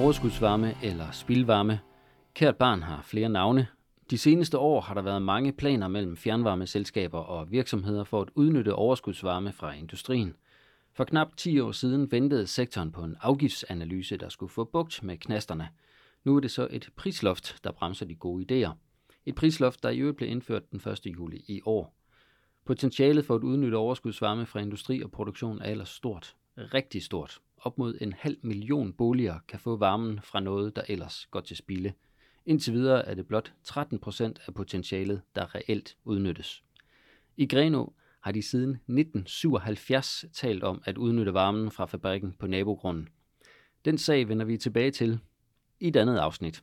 Overskudsvarme 0.00 0.74
eller 0.82 1.10
spildvarme. 1.10 1.80
Kært 2.34 2.56
barn 2.56 2.82
har 2.82 3.02
flere 3.02 3.28
navne. 3.28 3.66
De 4.10 4.18
seneste 4.18 4.58
år 4.58 4.80
har 4.80 4.94
der 4.94 5.02
været 5.02 5.22
mange 5.22 5.52
planer 5.52 5.88
mellem 5.88 6.16
fjernvarmeselskaber 6.16 7.18
og 7.18 7.50
virksomheder 7.50 8.04
for 8.04 8.20
at 8.20 8.28
udnytte 8.34 8.74
overskudsvarme 8.74 9.52
fra 9.52 9.72
industrien. 9.72 10.36
For 10.92 11.04
knap 11.04 11.36
10 11.36 11.60
år 11.60 11.72
siden 11.72 12.12
ventede 12.12 12.46
sektoren 12.46 12.92
på 12.92 13.00
en 13.00 13.16
afgiftsanalyse, 13.20 14.16
der 14.16 14.28
skulle 14.28 14.52
få 14.52 14.64
bugt 14.64 15.02
med 15.02 15.16
knasterne. 15.16 15.68
Nu 16.24 16.36
er 16.36 16.40
det 16.40 16.50
så 16.50 16.68
et 16.70 16.88
prisloft, 16.96 17.56
der 17.64 17.72
bremser 17.72 18.06
de 18.06 18.14
gode 18.14 18.44
idéer. 18.66 18.72
Et 19.26 19.34
prisloft, 19.34 19.82
der 19.82 19.90
i 19.90 19.98
øvrigt 19.98 20.16
blev 20.16 20.28
indført 20.28 20.70
den 20.72 20.80
1. 20.90 21.06
juli 21.06 21.44
i 21.48 21.60
år. 21.64 21.94
Potentialet 22.64 23.24
for 23.24 23.34
at 23.34 23.42
udnytte 23.42 23.76
overskudsvarme 23.76 24.46
fra 24.46 24.60
industri 24.60 25.02
og 25.02 25.10
produktion 25.10 25.62
er 25.62 25.70
ellers 25.70 25.88
stort. 25.88 26.34
Rigtig 26.56 27.02
stort. 27.02 27.40
Op 27.62 27.78
mod 27.78 27.98
en 28.00 28.12
halv 28.12 28.36
million 28.42 28.92
boliger 28.92 29.38
kan 29.48 29.60
få 29.60 29.76
varmen 29.76 30.20
fra 30.22 30.40
noget, 30.40 30.76
der 30.76 30.82
ellers 30.88 31.26
går 31.30 31.40
til 31.40 31.56
spilde. 31.56 31.92
Indtil 32.46 32.72
videre 32.72 33.06
er 33.06 33.14
det 33.14 33.26
blot 33.26 33.52
13 33.64 33.98
procent 33.98 34.40
af 34.46 34.54
potentialet, 34.54 35.22
der 35.34 35.54
reelt 35.54 35.96
udnyttes. 36.04 36.62
I 37.36 37.46
Greno 37.46 37.86
har 38.20 38.32
de 38.32 38.42
siden 38.42 38.70
1977 38.70 40.24
talt 40.32 40.64
om 40.64 40.82
at 40.84 40.98
udnytte 40.98 41.34
varmen 41.34 41.70
fra 41.70 41.86
fabrikken 41.86 42.34
på 42.38 42.46
nabogrunden. 42.46 43.08
Den 43.84 43.98
sag 43.98 44.28
vender 44.28 44.44
vi 44.44 44.56
tilbage 44.56 44.90
til 44.90 45.18
i 45.80 45.88
et 45.88 45.96
andet 45.96 46.18
afsnit. 46.18 46.62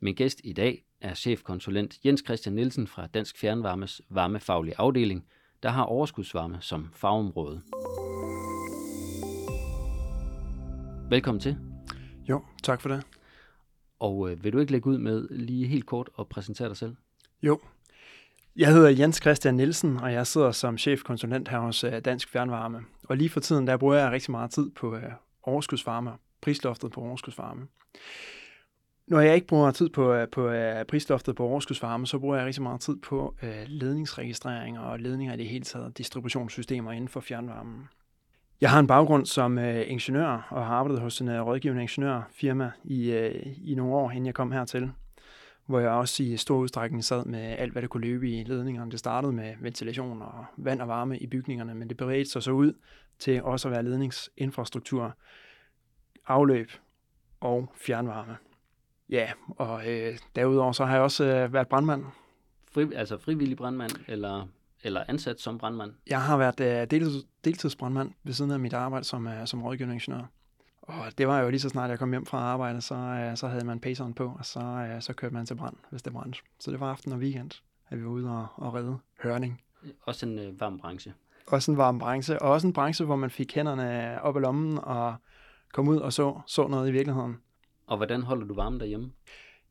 Min 0.00 0.14
gæst 0.14 0.40
i 0.44 0.52
dag 0.52 0.84
er 1.00 1.14
chefkonsulent 1.14 1.98
Jens 2.04 2.22
Christian 2.26 2.54
Nielsen 2.54 2.86
fra 2.86 3.06
Dansk 3.06 3.38
Fjernvarmes 3.38 4.02
varmefaglige 4.08 4.74
afdeling, 4.78 5.26
der 5.62 5.68
har 5.68 5.84
overskudsvarme 5.84 6.58
som 6.60 6.88
fagområde. 6.92 7.62
Velkommen 11.10 11.40
til. 11.40 11.56
Jo, 12.28 12.44
tak 12.62 12.80
for 12.80 12.88
det. 12.88 13.02
Og 13.98 14.30
øh, 14.30 14.44
vil 14.44 14.52
du 14.52 14.58
ikke 14.58 14.72
lægge 14.72 14.86
ud 14.86 14.98
med 14.98 15.28
lige 15.30 15.66
helt 15.66 15.86
kort 15.86 16.10
og 16.14 16.28
præsentere 16.28 16.68
dig 16.68 16.76
selv? 16.76 16.96
Jo. 17.42 17.60
Jeg 18.56 18.72
hedder 18.72 18.88
Jens 18.88 19.16
Christian 19.16 19.54
Nielsen, 19.54 19.96
og 19.96 20.12
jeg 20.12 20.26
sidder 20.26 20.52
som 20.52 20.78
chefkonsulent 20.78 21.48
her 21.48 21.58
hos 21.58 21.84
øh, 21.84 22.00
Dansk 22.04 22.28
Fjernvarme. 22.28 22.80
Og 23.08 23.16
lige 23.16 23.30
for 23.30 23.40
tiden, 23.40 23.66
der 23.66 23.76
bruger 23.76 23.94
jeg 23.94 24.10
rigtig 24.10 24.30
meget 24.30 24.50
tid 24.50 24.70
på 24.70 24.96
øh, 24.96 25.02
overskudsvarme, 25.42 26.12
prisloftet 26.40 26.90
på 26.90 27.00
overskudsvarme. 27.00 27.66
Når 29.06 29.20
jeg 29.20 29.34
ikke 29.34 29.46
bruger 29.46 29.70
tid 29.70 29.88
på, 29.88 30.12
øh, 30.12 30.28
på 30.28 30.48
uh, 30.48 30.86
prisloftet 30.88 31.36
på 31.36 31.44
overskudsvarme, 31.44 32.06
så 32.06 32.18
bruger 32.18 32.36
jeg 32.36 32.46
rigtig 32.46 32.62
meget 32.62 32.80
tid 32.80 32.96
på 32.96 33.34
uh, 33.42 33.48
ledningsregistrering 33.66 34.78
og 34.78 35.00
ledninger 35.00 35.34
i 35.34 35.36
det 35.36 35.48
hele 35.48 35.64
taget, 35.64 35.98
distributionssystemer 35.98 36.92
inden 36.92 37.08
for 37.08 37.20
fjernvarmen. 37.20 37.88
Jeg 38.60 38.70
har 38.70 38.80
en 38.80 38.86
baggrund 38.86 39.26
som 39.26 39.58
øh, 39.58 39.90
ingeniør 39.90 40.48
og 40.50 40.66
har 40.66 40.74
arbejdet 40.74 41.02
hos 41.02 41.20
en 41.20 41.28
øh, 41.28 41.46
rådgivende 41.46 41.82
ingeniørfirma 41.82 42.72
i, 42.84 43.10
øh, 43.10 43.46
i 43.64 43.74
nogle 43.74 43.94
år, 43.94 44.10
inden 44.10 44.26
jeg 44.26 44.34
kom 44.34 44.52
hertil, 44.52 44.92
hvor 45.66 45.80
jeg 45.80 45.90
også 45.90 46.22
i 46.22 46.36
stor 46.36 46.56
udstrækning 46.56 47.04
sad 47.04 47.24
med 47.24 47.40
alt, 47.40 47.72
hvad 47.72 47.82
der 47.82 47.88
kunne 47.88 48.06
løbe 48.06 48.30
i 48.30 48.44
ledningerne. 48.44 48.90
Det 48.90 48.98
startede 48.98 49.32
med 49.32 49.54
ventilation 49.60 50.22
og 50.22 50.44
vand 50.56 50.82
og 50.82 50.88
varme 50.88 51.18
i 51.18 51.26
bygningerne, 51.26 51.74
men 51.74 51.88
det 51.88 51.96
beredte 51.96 52.30
sig 52.30 52.42
så 52.42 52.50
ud 52.50 52.72
til 53.18 53.42
også 53.42 53.68
at 53.68 53.72
være 53.72 53.82
ledningsinfrastruktur, 53.82 55.16
afløb 56.26 56.70
og 57.40 57.72
fjernvarme. 57.74 58.36
Ja, 59.10 59.32
og 59.48 59.90
øh, 59.90 60.18
derudover 60.36 60.72
så 60.72 60.84
har 60.84 60.94
jeg 60.94 61.02
også 61.02 61.24
øh, 61.24 61.52
været 61.52 61.68
brandmand. 61.68 62.04
Fri, 62.72 62.92
altså 62.94 63.18
frivillig 63.18 63.56
brandmand, 63.56 63.92
eller, 64.08 64.46
eller 64.82 65.04
ansat 65.08 65.40
som 65.40 65.58
brandmand? 65.58 65.92
Jeg 66.06 66.22
har 66.22 66.36
været 66.36 66.60
øh, 66.60 66.90
deltids, 66.90 67.24
deltidsbrandmand 67.44 68.12
ved 68.24 68.32
siden 68.32 68.50
af 68.50 68.60
mit 68.60 68.72
arbejde 68.72 69.04
som, 69.04 69.26
øh, 69.26 69.46
som 69.46 69.62
rådgivende 69.62 69.94
ingeniør. 69.94 70.24
Og 70.82 71.18
det 71.18 71.28
var 71.28 71.40
jo 71.40 71.50
lige 71.50 71.60
så 71.60 71.68
snart 71.68 71.90
jeg 71.90 71.98
kom 71.98 72.10
hjem 72.10 72.26
fra 72.26 72.38
arbejde, 72.38 72.80
så, 72.80 72.94
øh, 72.94 73.36
så 73.36 73.48
havde 73.48 73.64
man 73.64 73.80
paceren 73.80 74.14
på, 74.14 74.34
og 74.38 74.46
så, 74.46 74.60
øh, 74.60 75.02
så 75.02 75.12
kørte 75.12 75.34
man 75.34 75.46
til 75.46 75.54
brand, 75.54 75.76
hvis 75.90 76.02
det 76.02 76.12
brændte. 76.12 76.38
Så 76.60 76.70
det 76.70 76.80
var 76.80 76.90
aften 76.90 77.12
og 77.12 77.18
weekend, 77.18 77.50
at 77.88 77.98
vi 77.98 78.04
var 78.04 78.10
ude 78.10 78.30
og, 78.30 78.46
og 78.56 78.74
redde 78.74 78.98
hørning. 79.22 79.60
Også 80.02 80.26
en 80.26 80.38
øh, 80.38 80.60
varm 80.60 80.78
branche. 80.78 81.14
Også 81.46 81.70
en 81.70 81.76
varm 81.76 81.98
branche, 81.98 82.42
og 82.42 82.50
også 82.50 82.66
en 82.66 82.72
branche, 82.72 83.04
hvor 83.04 83.16
man 83.16 83.30
fik 83.30 83.54
hænderne 83.54 84.22
op 84.22 84.36
i 84.36 84.40
lommen 84.40 84.78
og 84.78 85.14
kom 85.72 85.88
ud 85.88 85.96
og 85.96 86.12
så, 86.12 86.40
så 86.46 86.66
noget 86.66 86.88
i 86.88 86.92
virkeligheden. 86.92 87.36
Og 87.86 87.96
hvordan 87.96 88.22
holder 88.22 88.46
du 88.46 88.54
varmen 88.54 88.80
derhjemme? 88.80 89.12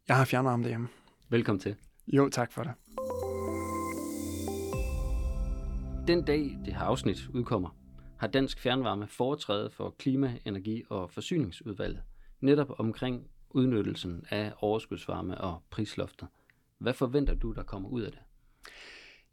Jeg 0.07 0.17
har 0.17 0.25
fjernvarme 0.25 0.63
derhjemme. 0.63 0.87
Velkommen 1.29 1.59
til. 1.59 1.75
Jo, 2.07 2.29
tak 2.29 2.51
for 2.51 2.63
det. 2.63 2.71
Den 6.09 6.23
dag, 6.23 6.57
det 6.65 6.73
her 6.73 6.81
afsnit 6.81 7.27
udkommer, 7.33 7.69
har 8.17 8.27
Dansk 8.27 8.59
Fjernvarme 8.59 9.07
foretræde 9.07 9.69
for 9.69 9.95
Klima-, 9.99 10.39
Energi- 10.45 10.83
og 10.89 11.11
Forsyningsudvalget, 11.11 12.01
netop 12.41 12.79
omkring 12.79 13.27
udnyttelsen 13.49 14.25
af 14.29 14.53
overskudsvarme 14.57 15.37
og 15.37 15.63
prisloftet. 15.69 16.27
Hvad 16.77 16.93
forventer 16.93 17.35
du, 17.35 17.51
der 17.51 17.63
kommer 17.63 17.89
ud 17.89 18.01
af 18.01 18.11
det? 18.11 18.19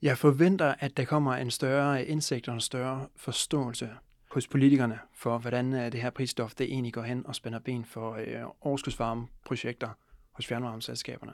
Jeg 0.03 0.19
forventer, 0.19 0.75
at 0.79 0.97
der 0.97 1.05
kommer 1.05 1.35
en 1.35 1.51
større 1.51 2.05
indsigt 2.05 2.49
og 2.49 2.55
en 2.55 2.61
større 2.61 3.09
forståelse 3.17 3.91
hos 4.31 4.49
politikerne 4.49 4.99
for, 5.15 5.39
hvordan 5.39 5.73
øh, 5.73 5.93
det 5.93 6.03
her 6.03 6.11
prisstof 6.11 6.55
det 6.55 6.65
egentlig 6.65 6.93
går 6.93 7.03
hen 7.03 7.27
og 7.27 7.35
spænder 7.35 7.59
ben 7.59 7.85
for 7.85 8.15
øh, 8.15 8.43
overskudsvarmeprojekter 8.61 9.89
hos 10.33 10.47
fjernvarmeselskaberne. 10.47 11.33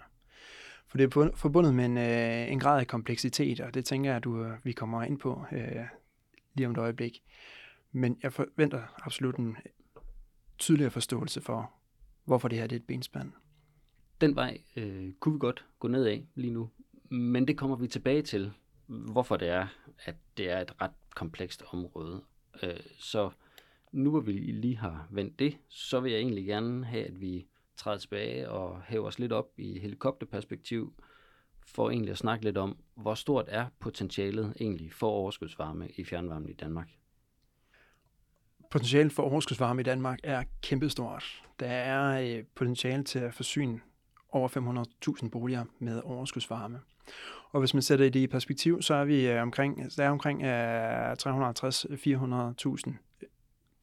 For 0.87 0.99
det 0.99 1.17
er 1.17 1.31
forbundet 1.35 1.75
med 1.75 1.85
en, 1.85 1.99
øh, 1.99 2.53
en 2.53 2.61
grad 2.61 2.81
af 2.81 2.87
kompleksitet, 2.87 3.61
og 3.61 3.75
det 3.75 3.85
tænker 3.85 4.11
jeg, 4.11 4.17
at 4.17 4.25
du, 4.25 4.45
øh, 4.45 4.53
vi 4.65 4.73
kommer 4.73 5.03
ind 5.03 5.19
på 5.19 5.45
øh, 5.53 5.85
lige 6.55 6.67
om 6.67 6.73
et 6.73 6.79
øjeblik. 6.79 7.23
Men 7.93 8.19
jeg 8.23 8.33
forventer 8.33 8.83
absolut 9.03 9.37
en 9.37 9.49
øh, 9.49 10.03
tydeligere 10.59 10.91
forståelse 10.91 11.41
for, 11.41 11.73
hvorfor 12.25 12.49
det 12.49 12.59
her 12.59 12.67
det 12.67 12.77
er 12.77 12.81
et 12.81 12.87
benspand. 12.87 13.33
Den 14.21 14.37
vej 14.37 14.59
øh, 14.77 15.13
kunne 15.21 15.33
vi 15.35 15.39
godt 15.39 15.65
gå 15.79 15.89
ned 15.89 16.05
af 16.05 16.27
lige 16.35 16.53
nu, 16.53 16.71
men 17.11 17.49
det 17.49 17.59
kommer 17.59 17.77
vi 17.77 17.89
tilbage 17.89 18.23
til, 18.23 18.53
hvorfor 18.87 19.37
det 19.37 19.49
er, 19.49 19.67
at 20.05 20.15
det 20.37 20.51
er 20.51 20.61
et 20.61 20.81
ret 20.81 20.91
komplekst 21.15 21.63
område. 21.73 22.25
Øh, 22.63 22.81
så 22.99 23.31
nu 23.93 24.11
hvor 24.11 24.21
vi 24.21 24.33
lige 24.33 24.77
har 24.77 25.09
vendt 25.11 25.39
det, 25.39 25.57
så 25.69 26.01
vil 26.01 26.13
jeg 26.13 26.21
egentlig 26.21 26.47
gerne 26.47 26.85
have, 26.85 27.05
at 27.05 27.21
vi 27.21 27.47
træder 27.77 27.99
tilbage 27.99 28.51
og 28.51 28.83
hæver 28.83 29.07
os 29.07 29.19
lidt 29.19 29.33
op 29.33 29.49
i 29.57 29.79
helikopterperspektiv, 29.79 30.95
for 31.67 31.91
egentlig 31.91 32.13
at 32.13 32.19
snakke 32.19 32.45
lidt 32.45 32.59
om, 32.59 32.77
hvor 32.95 33.15
stort 33.15 33.45
er 33.49 33.67
potentialet 33.81 34.55
egentlig 34.61 34.93
for 34.93 35.09
overskudsvarme 35.09 35.89
i 35.89 36.05
fjernvarmen 36.05 36.49
i 36.49 36.53
Danmark? 36.53 36.89
Potentialet 38.71 39.13
for 39.13 39.23
overskudsvarme 39.23 39.81
i 39.81 39.85
Danmark 39.85 40.19
er 40.23 40.45
kæmpestort. 40.63 41.43
Der 41.61 41.67
er 41.67 42.21
øh, 42.39 42.45
potentiale 42.55 43.05
til 43.05 43.19
at 43.19 43.35
forsyne 43.35 43.81
over 44.29 44.49
500.000 45.23 45.29
boliger 45.29 45.65
med 45.79 46.01
overskudsvarme. 46.05 46.81
Og 47.51 47.61
hvis 47.61 47.75
man 47.75 47.83
sætter 47.83 48.11
det 48.11 48.21
i 48.21 48.27
perspektiv, 48.27 48.83
så 48.83 48.95
er 48.95 49.05
vi 49.05 49.29
øh, 49.29 49.43
omkring, 49.43 49.97
der 49.97 50.05
er 50.05 50.11
omkring 50.11 50.43
øh, 50.43 51.13
350-400.000 51.13 52.93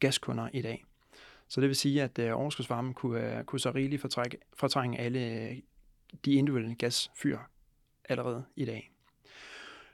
gaskunder 0.00 0.48
i 0.52 0.62
dag. 0.62 0.84
Så 1.50 1.60
det 1.60 1.68
vil 1.68 1.76
sige, 1.76 2.02
at 2.02 2.18
øh, 2.18 2.38
overskudsvarmen 2.38 2.94
kunne, 2.94 3.38
øh, 3.38 3.44
kunne 3.44 3.60
så 3.60 3.70
rigeligt 3.70 4.00
fortrække, 4.00 4.38
fortrænge 4.54 4.98
alle 4.98 5.18
øh, 5.18 5.56
de 6.24 6.32
individuelle 6.32 6.74
gasfyr 6.74 7.38
allerede 8.08 8.44
i 8.56 8.64
dag. 8.64 8.92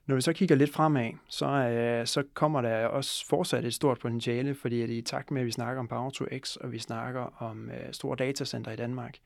Når 0.07 0.15
vi 0.15 0.21
så 0.21 0.33
kigger 0.33 0.57
lidt 0.57 0.73
fremad, 0.73 1.11
så, 1.29 1.47
øh, 1.47 2.07
så 2.07 2.23
kommer 2.35 2.61
der 2.61 2.87
også 2.87 3.27
fortsat 3.27 3.65
et 3.65 3.75
stort 3.75 3.99
potentiale, 3.99 4.55
fordi 4.55 4.83
at 4.83 4.91
i 4.91 5.03
takt 5.03 5.31
med, 5.31 5.41
at 5.41 5.47
vi 5.47 5.51
snakker 5.51 5.81
om 5.81 5.89
Power 5.89 6.11
to 6.11 6.25
X, 6.39 6.57
og 6.57 6.73
vi 6.73 6.79
snakker 6.79 7.43
om 7.43 7.71
store 7.93 8.17
datacenter 8.17 8.71
i 8.71 8.77
Danmark, 8.77 9.19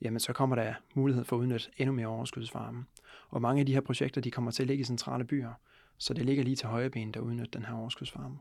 jamen 0.00 0.20
så 0.20 0.32
kommer 0.32 0.56
der 0.56 0.74
mulighed 0.94 1.24
for 1.24 1.36
at 1.36 1.40
udnytte 1.40 1.70
endnu 1.76 1.94
mere 1.94 2.06
overskudsvarme. 2.06 2.84
Og 3.28 3.42
mange 3.42 3.60
af 3.60 3.66
de 3.66 3.74
her 3.74 3.80
projekter, 3.80 4.20
de 4.20 4.30
kommer 4.30 4.50
til 4.50 4.62
at 4.62 4.66
ligge 4.66 4.80
i 4.80 4.84
centrale 4.84 5.24
byer, 5.24 5.52
så 5.98 6.14
det 6.14 6.24
ligger 6.24 6.44
lige 6.44 6.56
til 6.56 6.68
højre 6.68 6.90
ben, 6.90 7.12
der 7.12 7.20
udnytter 7.20 7.58
den 7.58 7.64
her 7.64 7.74
overskudsvarme. 7.74 8.38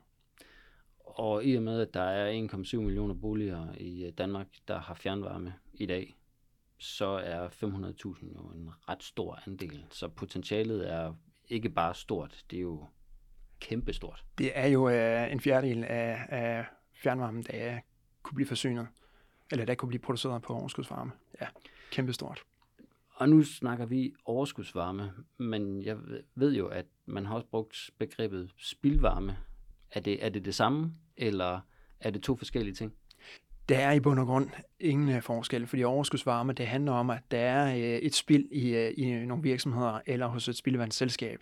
Og 1.16 1.46
i 1.46 1.56
og 1.56 1.64
med, 1.64 1.82
at 1.82 1.94
der 1.94 2.02
er 2.02 2.48
1,7 2.48 2.78
millioner 2.78 3.14
boliger 3.14 3.74
i 3.78 4.12
Danmark, 4.18 4.48
der 4.68 4.80
har 4.80 4.94
fjernvarme 4.94 5.54
i 5.74 5.86
dag, 5.86 6.16
så 6.78 7.06
er 7.06 7.50
500.000 7.50 8.36
jo 8.36 8.52
en 8.52 8.70
ret 8.90 9.04
stor 9.04 9.40
andel. 9.48 9.86
Så 9.90 10.08
potentialet 10.08 10.92
er 10.92 11.14
ikke 11.50 11.70
bare 11.70 11.96
stort, 11.96 12.44
det 12.52 12.58
er 12.58 12.62
jo 12.62 12.86
kæmpestort. 13.60 14.26
Det 14.38 14.52
er 14.56 14.68
jo 14.68 14.90
øh, 14.90 15.32
en 15.32 15.40
fjerdedel 15.40 15.84
af, 15.84 16.26
af 16.30 16.66
fjernvarmen, 16.94 17.44
der 17.44 17.80
kunne 18.24 18.36
blive 18.36 18.48
forsynet, 18.48 18.88
eller 19.52 19.66
der 19.66 19.76
kunne 19.76 19.90
blive 19.90 20.02
produceret 20.02 20.42
på 20.42 20.54
overskudsvarme. 20.54 21.12
Ja, 21.42 21.48
kæmpestort. 21.92 22.44
Og 23.10 23.30
nu 23.30 23.44
snakker 23.44 23.86
vi 23.86 24.14
overskudsvarme, 24.26 25.14
men 25.38 25.84
jeg 25.84 25.98
ved 26.36 26.56
jo, 26.56 26.68
at 26.68 26.86
man 27.06 27.26
har 27.26 27.36
også 27.36 27.48
brugt 27.48 27.90
begrebet 27.98 28.52
spildvarme. 28.58 29.38
Er 29.92 30.00
det, 30.00 30.26
er 30.26 30.30
det 30.30 30.46
det 30.46 30.56
samme, 30.56 30.94
eller 31.18 31.60
er 32.00 32.10
det 32.10 32.24
to 32.24 32.36
forskellige 32.36 32.76
ting? 32.76 32.94
Der 33.70 33.78
er 33.78 33.92
i 33.92 34.00
bund 34.00 34.20
og 34.20 34.26
grund 34.26 34.50
ingen 34.80 35.10
øh, 35.10 35.22
forskel, 35.22 35.68
fordi 35.68 35.84
overskudsvarme, 35.84 36.54
det 36.54 36.68
handler 36.68 36.92
om, 36.92 37.10
at 37.10 37.22
der 37.32 37.40
er 37.40 37.76
øh, 37.76 37.82
et 37.82 38.16
spild 38.16 38.46
i, 38.52 38.76
øh, 38.76 38.94
i 38.98 39.26
nogle 39.26 39.44
virksomheder 39.44 40.00
eller 40.06 40.28
hos 40.28 40.48
et 40.48 40.58
spildevandsselskab. 40.58 41.40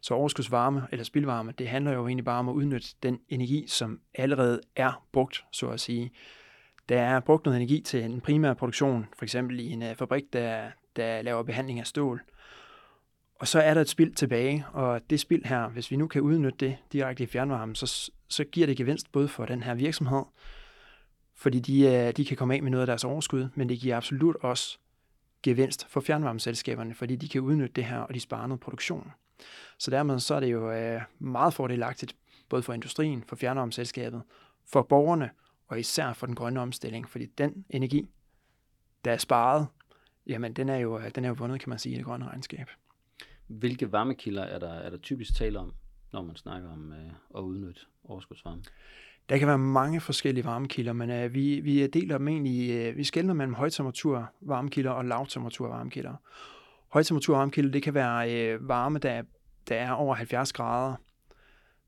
Så 0.00 0.14
overskudsvarme 0.14 0.86
eller 0.92 1.04
spildvarme, 1.04 1.52
det 1.58 1.68
handler 1.68 1.92
jo 1.92 2.06
egentlig 2.06 2.24
bare 2.24 2.38
om 2.38 2.48
at 2.48 2.52
udnytte 2.52 2.88
den 3.02 3.18
energi, 3.28 3.64
som 3.66 4.00
allerede 4.14 4.60
er 4.76 5.04
brugt, 5.12 5.44
så 5.52 5.68
at 5.68 5.80
sige. 5.80 6.10
Der 6.88 7.00
er 7.00 7.20
brugt 7.20 7.44
noget 7.44 7.56
energi 7.56 7.80
til 7.80 8.04
en 8.04 8.20
primær 8.20 8.54
produktion, 8.54 9.06
for 9.18 9.24
eksempel 9.24 9.60
i 9.60 9.70
en 9.70 9.82
fabrik, 9.96 10.32
der, 10.32 10.70
der 10.96 11.22
laver 11.22 11.42
behandling 11.42 11.80
af 11.80 11.86
stål. 11.86 12.22
Og 13.40 13.48
så 13.48 13.60
er 13.60 13.74
der 13.74 13.80
et 13.80 13.88
spild 13.88 14.14
tilbage, 14.14 14.64
og 14.72 15.10
det 15.10 15.20
spild 15.20 15.44
her, 15.44 15.68
hvis 15.68 15.90
vi 15.90 15.96
nu 15.96 16.06
kan 16.06 16.22
udnytte 16.22 16.58
det 16.66 16.76
direkte 16.92 17.24
i 17.24 17.26
fjernvarmen, 17.26 17.74
så, 17.74 18.10
så 18.28 18.44
giver 18.44 18.66
det 18.66 18.76
gevinst 18.76 19.12
både 19.12 19.28
for 19.28 19.46
den 19.46 19.62
her 19.62 19.74
virksomhed, 19.74 20.22
fordi 21.34 21.58
de, 21.58 21.80
øh, 21.80 22.12
de 22.16 22.24
kan 22.24 22.36
komme 22.36 22.54
af 22.54 22.62
med 22.62 22.70
noget 22.70 22.82
af 22.82 22.86
deres 22.86 23.04
overskud, 23.04 23.48
men 23.54 23.68
det 23.68 23.78
giver 23.78 23.96
absolut 23.96 24.36
også 24.36 24.78
gevinst 25.42 25.86
for 25.88 26.00
fjernvarmeselskaberne, 26.00 26.94
fordi 26.94 27.16
de 27.16 27.28
kan 27.28 27.40
udnytte 27.40 27.72
det 27.74 27.84
her, 27.84 27.98
og 27.98 28.14
de 28.14 28.20
sparer 28.20 28.46
noget 28.46 28.60
produktion. 28.60 29.12
Så 29.78 29.90
dermed 29.90 30.18
så 30.18 30.34
er 30.34 30.40
det 30.40 30.52
jo 30.52 30.72
øh, 30.72 31.00
meget 31.18 31.54
fordelagtigt, 31.54 32.16
både 32.48 32.62
for 32.62 32.72
industrien, 32.72 33.24
for 33.26 33.36
fjernvarmeselskabet, 33.36 34.22
for 34.66 34.82
borgerne, 34.82 35.30
og 35.68 35.80
især 35.80 36.12
for 36.12 36.26
den 36.26 36.34
grønne 36.34 36.60
omstilling, 36.60 37.08
fordi 37.08 37.26
den 37.26 37.64
energi, 37.70 38.08
der 39.04 39.12
er 39.12 39.16
sparet, 39.16 39.66
jamen 40.26 40.52
den 40.52 40.68
er 40.68 40.76
jo, 40.76 40.98
øh, 40.98 41.10
den 41.14 41.24
er 41.24 41.28
jo 41.28 41.34
vundet, 41.38 41.60
kan 41.60 41.70
man 41.70 41.78
sige, 41.78 41.94
i 41.94 41.98
det 41.98 42.04
grønne 42.04 42.26
regnskab. 42.26 42.66
Hvilke 43.46 43.92
varmekilder 43.92 44.42
er 44.42 44.58
der, 44.58 44.72
er 44.72 44.90
der 44.90 44.98
typisk 44.98 45.34
tale 45.34 45.58
om, 45.58 45.74
når 46.12 46.22
man 46.22 46.36
snakker 46.36 46.72
om 46.72 46.92
øh, 46.92 47.12
at 47.36 47.40
udnytte 47.40 47.80
overskudsvarme? 48.04 48.62
Der 49.28 49.38
kan 49.38 49.48
være 49.48 49.58
mange 49.58 50.00
forskellige 50.00 50.44
varmekilder, 50.44 50.92
men 50.92 51.10
øh, 51.10 51.34
vi, 51.34 51.60
vi 51.60 51.86
deler 51.86 52.18
dem 52.18 52.28
egentlig, 52.28 52.70
øh, 52.70 52.96
vi 52.96 53.04
skældner 53.04 53.34
mellem 53.34 53.54
højtemperatur 53.54 54.30
varmekilder 54.40 54.90
og 54.90 55.04
lavtemperatur 55.04 55.68
varmekilder. 55.68 56.14
Højtemperatur 56.88 57.36
varmekilder, 57.36 57.70
det 57.70 57.82
kan 57.82 57.94
være 57.94 58.34
øh, 58.34 58.68
varme, 58.68 58.98
der, 58.98 59.22
der 59.68 59.76
er 59.76 59.90
over 59.90 60.14
70 60.14 60.52
grader, 60.52 60.94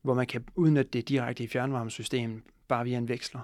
hvor 0.02 0.14
man 0.14 0.26
kan 0.26 0.44
udnytte 0.54 0.90
det 0.90 1.08
direkte 1.08 1.44
i 1.44 1.46
fjernvarmesystemet, 1.46 2.42
bare 2.68 2.84
via 2.84 2.98
en 2.98 3.08
veksler. 3.08 3.40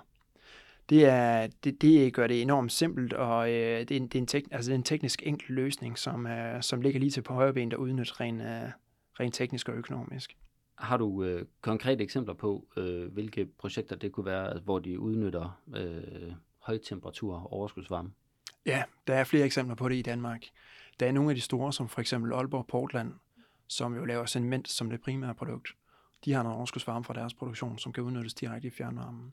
Det, 0.90 1.04
er, 1.04 1.46
det, 1.64 1.82
det 1.82 2.14
gør 2.14 2.26
det 2.26 2.42
enormt 2.42 2.72
simpelt, 2.72 3.12
og 3.12 3.50
øh, 3.50 3.80
det, 3.80 3.90
er 3.90 3.96
en, 3.96 4.06
det, 4.06 4.14
er 4.14 4.18
en 4.18 4.26
tek, 4.26 4.44
altså 4.50 4.68
det 4.68 4.74
er 4.74 4.78
en 4.78 4.84
teknisk 4.84 5.22
enkel 5.26 5.54
løsning, 5.54 5.98
som, 5.98 6.26
øh, 6.26 6.62
som 6.62 6.80
ligger 6.80 7.00
lige 7.00 7.10
til 7.10 7.22
på 7.22 7.34
højre 7.34 7.52
ben, 7.52 7.70
der 7.70 7.76
udnytter 7.76 8.20
rent, 8.20 8.42
øh, 8.42 8.70
ren 9.20 9.32
teknisk 9.32 9.68
og 9.68 9.74
økonomisk. 9.74 10.36
Har 10.78 10.96
du 10.96 11.24
øh, 11.24 11.46
konkrete 11.60 12.04
eksempler 12.04 12.34
på, 12.34 12.66
øh, 12.76 13.12
hvilke 13.12 13.46
projekter 13.46 13.96
det 13.96 14.12
kunne 14.12 14.26
være, 14.26 14.60
hvor 14.60 14.78
de 14.78 15.00
udnytter 15.00 15.60
øh, 15.74 16.32
højtemperatur 16.58 17.52
overskudsvarme? 17.52 18.10
Ja, 18.66 18.82
der 19.06 19.14
er 19.14 19.24
flere 19.24 19.44
eksempler 19.44 19.74
på 19.74 19.88
det 19.88 19.96
i 19.96 20.02
Danmark. 20.02 20.44
Der 21.00 21.06
er 21.06 21.12
nogle 21.12 21.30
af 21.30 21.36
de 21.36 21.40
store, 21.40 21.72
som 21.72 21.88
for 21.88 22.00
eksempel 22.00 22.32
Aalborg 22.32 22.66
Portland, 22.66 23.12
som 23.68 23.96
jo 23.96 24.04
laver 24.04 24.26
cement 24.26 24.68
som 24.68 24.90
det 24.90 25.00
primære 25.00 25.34
produkt. 25.34 25.68
De 26.24 26.32
har 26.32 26.42
noget 26.42 26.56
overskudsvarme 26.56 27.04
fra 27.04 27.14
deres 27.14 27.34
produktion, 27.34 27.78
som 27.78 27.92
kan 27.92 28.02
udnyttes 28.02 28.34
direkte 28.34 28.68
i 28.68 28.70
fjernvarmen. 28.70 29.32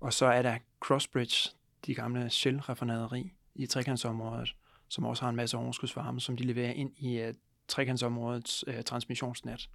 Og 0.00 0.12
så 0.12 0.26
er 0.26 0.42
der 0.42 0.58
Crossbridge, 0.80 1.50
de 1.86 1.94
gamle 1.94 2.30
Shell-raffinaderi 2.30 3.32
i 3.54 3.66
trekantsområdet, 3.66 4.56
som 4.88 5.04
også 5.04 5.22
har 5.22 5.30
en 5.30 5.36
masse 5.36 5.56
overskudsvarme, 5.56 6.20
som 6.20 6.36
de 6.36 6.44
leverer 6.44 6.72
ind 6.72 6.92
i 6.98 7.28
uh, 7.28 7.34
trekantsområdets 7.68 8.64
uh, 8.68 8.80
transmissionsnet. 8.86 9.70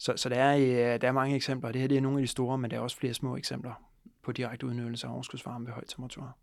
Så, 0.00 0.12
så 0.16 0.28
der, 0.28 0.36
er, 0.36 0.56
uh, 0.56 1.00
der 1.00 1.08
er 1.08 1.12
mange 1.12 1.36
eksempler. 1.36 1.72
Det 1.72 1.80
her 1.80 1.88
det 1.88 1.96
er 1.96 2.00
nogle 2.00 2.18
af 2.18 2.22
de 2.22 2.26
store, 2.26 2.58
men 2.58 2.70
der 2.70 2.76
er 2.76 2.80
også 2.80 2.96
flere 2.96 3.14
små 3.14 3.36
eksempler 3.36 3.90
på 4.22 4.32
direkte 4.32 4.66
udnyttelse 4.66 5.06
af 5.06 5.12
overskudsvarme 5.12 5.66
ved 5.66 5.72
høj 5.72 5.84
temperatur. 5.84 6.36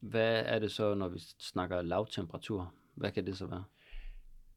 Hvad 0.00 0.42
er 0.46 0.58
det 0.58 0.72
så, 0.72 0.94
når 0.94 1.08
vi 1.08 1.18
snakker 1.38 1.82
lavtemperatur? 1.82 2.72
Hvad 2.94 3.10
kan 3.10 3.26
det 3.26 3.38
så 3.38 3.46
være? 3.46 3.64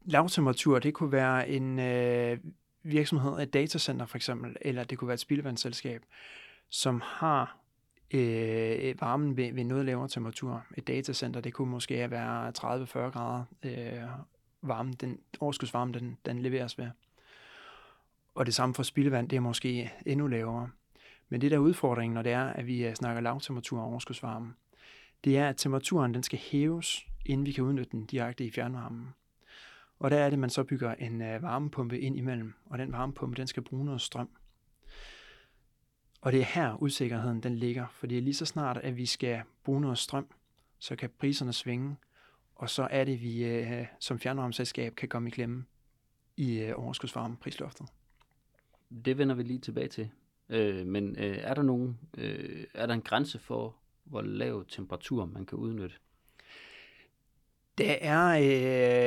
Lavtemperatur, 0.06 0.80
det 0.80 0.94
kunne 0.94 1.12
være 1.12 1.50
en 1.50 1.80
øh, 1.80 2.38
virksomhed, 2.83 3.39
et 3.39 3.54
datacenter 3.54 4.06
for 4.06 4.18
eksempel, 4.18 4.56
eller 4.62 4.83
det 4.83 4.98
kunne 4.98 5.07
være 5.07 5.13
et 5.13 5.19
spildevandsselskab, 5.19 6.01
som 6.69 7.01
har 7.06 7.57
øh, 8.13 9.01
varmen 9.01 9.38
ved, 9.38 9.54
ved 9.54 9.63
noget 9.63 9.86
lavere 9.86 10.07
temperatur. 10.07 10.65
Et 10.77 10.88
datacenter, 10.88 11.42
det 11.42 11.54
kunne 11.54 11.71
måske 11.71 12.12
være 12.12 12.51
30-40 12.57 12.98
grader 12.98 13.44
øh, 13.63 14.04
varme, 14.62 14.94
den, 14.94 15.19
overskudsvarme, 15.39 15.94
den, 15.94 16.18
den 16.25 16.39
leveres 16.39 16.77
ved. 16.77 16.88
Og 18.38 18.45
det 18.45 18.54
samme 18.54 18.75
for 18.75 18.84
spildevand, 18.84 19.30
det 19.30 19.36
er 19.36 19.39
måske 19.39 19.94
endnu 20.06 20.28
lavere. 20.28 20.69
Men 21.30 21.42
det 21.42 21.51
der 21.51 21.57
er 21.57 21.62
udfordringen, 21.62 22.13
når 22.13 22.22
det 22.22 22.31
er, 22.31 22.45
at 22.45 22.68
vi 22.68 22.86
øh, 22.86 22.95
snakker 22.95 23.22
lavtemperatur 23.22 23.80
og 23.80 23.86
overskudsvarme, 23.86 24.54
det 25.24 25.38
er, 25.38 25.50
at 25.50 25.57
temperaturen 25.57 26.13
den 26.13 26.24
skal 26.24 26.39
hæves, 26.39 27.06
inden 27.25 27.45
vi 27.45 27.51
kan 27.51 27.63
udnytte 27.63 27.92
den 27.92 28.06
direkte 28.06 28.45
i 28.45 28.51
fjernvarmen. 28.51 29.07
Og 30.00 30.12
der 30.12 30.18
er 30.18 30.30
det, 30.30 30.39
man 30.39 30.50
så 30.50 30.63
bygger 30.63 30.94
en 30.94 31.22
øh, 31.22 31.44
varmepumpe 31.44 32.00
ind 32.00 32.18
imellem, 32.18 32.54
og 32.66 32.78
den 32.78 32.92
varmepumpe, 32.92 33.38
den 33.38 33.48
skal 33.48 33.63
bruge 33.63 33.86
noget 33.86 34.01
strøm. 34.01 34.30
Og 36.22 36.31
det 36.31 36.40
er 36.40 36.45
her 36.45 36.81
usikkerheden 36.81 37.44
den 37.44 37.56
ligger, 37.56 37.88
fordi 37.92 38.19
lige 38.19 38.33
så 38.33 38.45
snart, 38.45 38.78
at 38.78 38.98
vi 38.98 39.06
skal 39.06 39.42
bruge 39.63 39.81
noget 39.81 39.98
strøm, 39.98 40.28
så 40.80 40.95
kan 40.95 41.10
priserne 41.19 41.54
svinge, 41.54 41.95
og 42.56 42.69
så 42.69 42.88
er 42.92 43.04
det, 43.04 43.22
vi 43.22 43.44
øh, 43.44 43.86
som 44.00 44.19
fjernvarmeselskab 44.19 44.95
kan 44.95 45.10
komme 45.10 45.30
i 45.30 45.31
klemme 45.31 45.66
i 46.38 46.60
øh, 46.60 46.74
overskudsvarme. 46.75 47.38
Det 49.06 49.18
vender 49.18 49.36
vi 49.36 49.44
lige 49.44 49.60
tilbage 49.60 49.88
til. 49.88 50.10
Øh, 50.50 50.86
men 50.86 51.16
øh, 51.19 51.38
er 51.38 51.54
der 51.54 51.62
nogen, 51.62 52.00
øh, 52.18 52.63
er 52.74 52.86
der 52.86 52.94
en 52.94 53.01
grænse 53.01 53.39
for, 53.39 53.75
hvor 54.04 54.22
lav 54.22 54.66
temperatur 54.69 55.25
man 55.25 55.45
kan 55.45 55.57
udnytte? 55.57 55.95
Der 57.78 57.95
er 58.01 58.38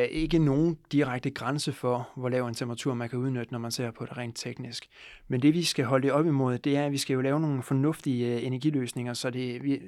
øh, 0.03 0.09
ikke 0.11 0.39
nogen 0.39 0.79
direkte 0.93 1.31
grænse 1.31 1.73
for, 1.73 2.11
hvor 2.17 2.29
lav 2.29 2.47
en 2.47 2.55
temperatur 2.55 2.95
man 2.95 3.09
kan 3.09 3.19
udnytte, 3.19 3.53
når 3.53 3.59
man 3.59 3.71
ser 3.71 3.91
på 3.91 4.05
det 4.05 4.17
rent 4.17 4.37
teknisk. 4.37 4.89
Men 5.29 5.43
det 5.43 5.55
vi 5.55 5.63
skal 5.63 5.85
holde 5.85 6.07
det 6.07 6.13
op 6.13 6.27
imod, 6.27 6.59
det 6.59 6.77
er, 6.77 6.87
at 6.87 6.93
vi 6.93 6.99
skal 6.99 7.15
jo 7.15 7.21
lave 7.21 7.41
nogle 7.41 7.63
fornuftige 7.63 8.37
øh, 8.37 8.47
energiløsninger, 8.47 9.15
så 9.15 9.31
det, 9.31 9.65
vi, 9.65 9.81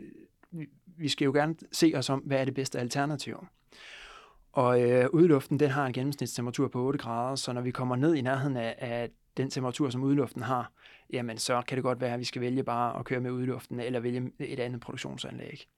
vi 0.96 1.08
skal 1.08 1.24
jo 1.24 1.32
gerne 1.32 1.54
se 1.72 1.92
os 1.96 2.10
om, 2.10 2.20
hvad 2.20 2.40
er 2.40 2.44
det 2.44 2.54
bedste 2.54 2.78
alternativ. 2.78 3.46
Og 4.52 4.82
øh, 4.82 5.08
udluften, 5.12 5.60
den 5.60 5.70
har 5.70 5.86
en 5.86 5.92
gennemsnitstemperatur 5.92 6.68
på 6.68 6.82
8 6.82 6.98
grader, 6.98 7.36
så 7.36 7.52
når 7.52 7.60
vi 7.60 7.70
kommer 7.70 7.96
ned 7.96 8.14
i 8.14 8.20
nærheden 8.20 8.56
af, 8.56 8.74
af 8.78 9.10
den 9.37 9.50
temperatur, 9.50 9.90
som 9.90 10.02
udluften 10.02 10.43
har, 10.43 10.73
jamen 11.11 11.38
så 11.38 11.62
kan 11.62 11.76
det 11.76 11.82
godt 11.82 12.00
være, 12.00 12.14
at 12.14 12.20
vi 12.20 12.25
skal 12.25 12.43
vælge 12.43 12.64
bare 12.64 12.99
at 12.99 13.05
køre 13.05 13.20
med 13.20 13.31
udluften, 13.31 13.81
eller 13.81 14.00
vælge 14.00 14.32
et 14.38 14.61
andet 14.61 14.81
produktionsanlæg. 14.81 15.69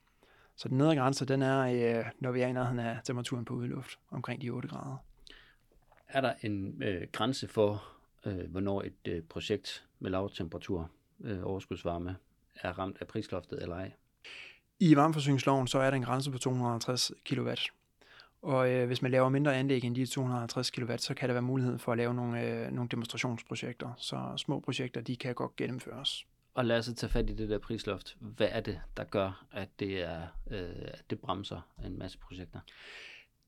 Så 0.57 0.69
den 0.69 0.79
nedre 0.79 0.97
grænse, 0.97 1.25
den 1.25 1.43
er, 1.43 1.61
øh, 1.61 2.05
når 2.21 2.33
vi 2.33 2.41
er 2.41 2.47
i 2.47 2.53
nærheden 2.53 2.79
af 2.79 2.99
temperaturen 3.05 3.45
på 3.45 3.55
udluft, 3.55 3.99
omkring 4.11 4.43
de 4.43 4.51
8 4.51 4.69
grader. 4.69 4.97
Er 6.09 6.21
der 6.21 6.35
en 6.43 6.83
øh, 6.83 7.07
grænse 7.13 7.49
for, 7.49 7.85
øh, 8.27 8.51
hvornår 8.51 8.83
et 8.83 9.09
øh, 9.09 9.23
projekt 9.23 9.87
med 9.99 10.11
lav 10.11 10.31
temperatur, 10.31 10.91
øh, 11.21 11.41
overskudsvarme, 11.45 12.17
er 12.55 12.79
ramt 12.79 12.97
af 13.01 13.07
prisloftet 13.07 13.63
eller 13.63 13.77
ej? 13.77 13.93
I 14.81 14.97
varmeforsyningsloven, 14.97 15.67
så 15.67 15.79
er 15.79 15.91
der 15.91 15.97
en 15.97 16.03
grænse 16.03 16.31
på 16.31 16.39
250 16.39 17.13
kW. 17.31 17.51
Og 18.45 18.71
øh, 18.71 18.87
hvis 18.87 19.03
man 19.03 19.11
laver 19.11 19.29
mindre 19.29 19.57
anlæg 19.57 19.85
end 19.85 19.95
de 19.95 20.07
250 20.07 20.71
kW, 20.71 20.97
så 20.97 21.15
kan 21.15 21.29
der 21.29 21.33
være 21.33 21.43
mulighed 21.43 21.79
for 21.79 21.93
at 21.93 21.99
lave 21.99 22.15
nogle, 22.15 22.43
øh, 22.43 22.73
nogle 22.73 22.89
demonstrationsprojekter. 22.89 23.93
Så 23.97 24.33
små 24.37 24.61
projekter, 24.61 25.01
de 25.01 25.17
kan 25.17 25.35
godt 25.35 25.57
gennemføres. 25.57 26.27
Og 26.55 26.65
lad 26.65 26.79
os 26.79 26.91
tage 26.97 27.11
fat 27.11 27.31
i 27.31 27.35
det 27.35 27.49
der 27.49 27.59
prisloft. 27.59 28.17
Hvad 28.21 28.49
er 28.51 28.61
det, 28.61 28.81
der 28.97 29.05
gør, 29.05 29.47
at 29.53 29.69
det, 29.81 30.03
er, 30.03 30.23
øh, 30.51 30.69
at 30.85 31.05
det 31.11 31.21
bremser 31.21 31.61
en 31.85 31.99
masse 31.99 32.19
projekter? 32.19 32.61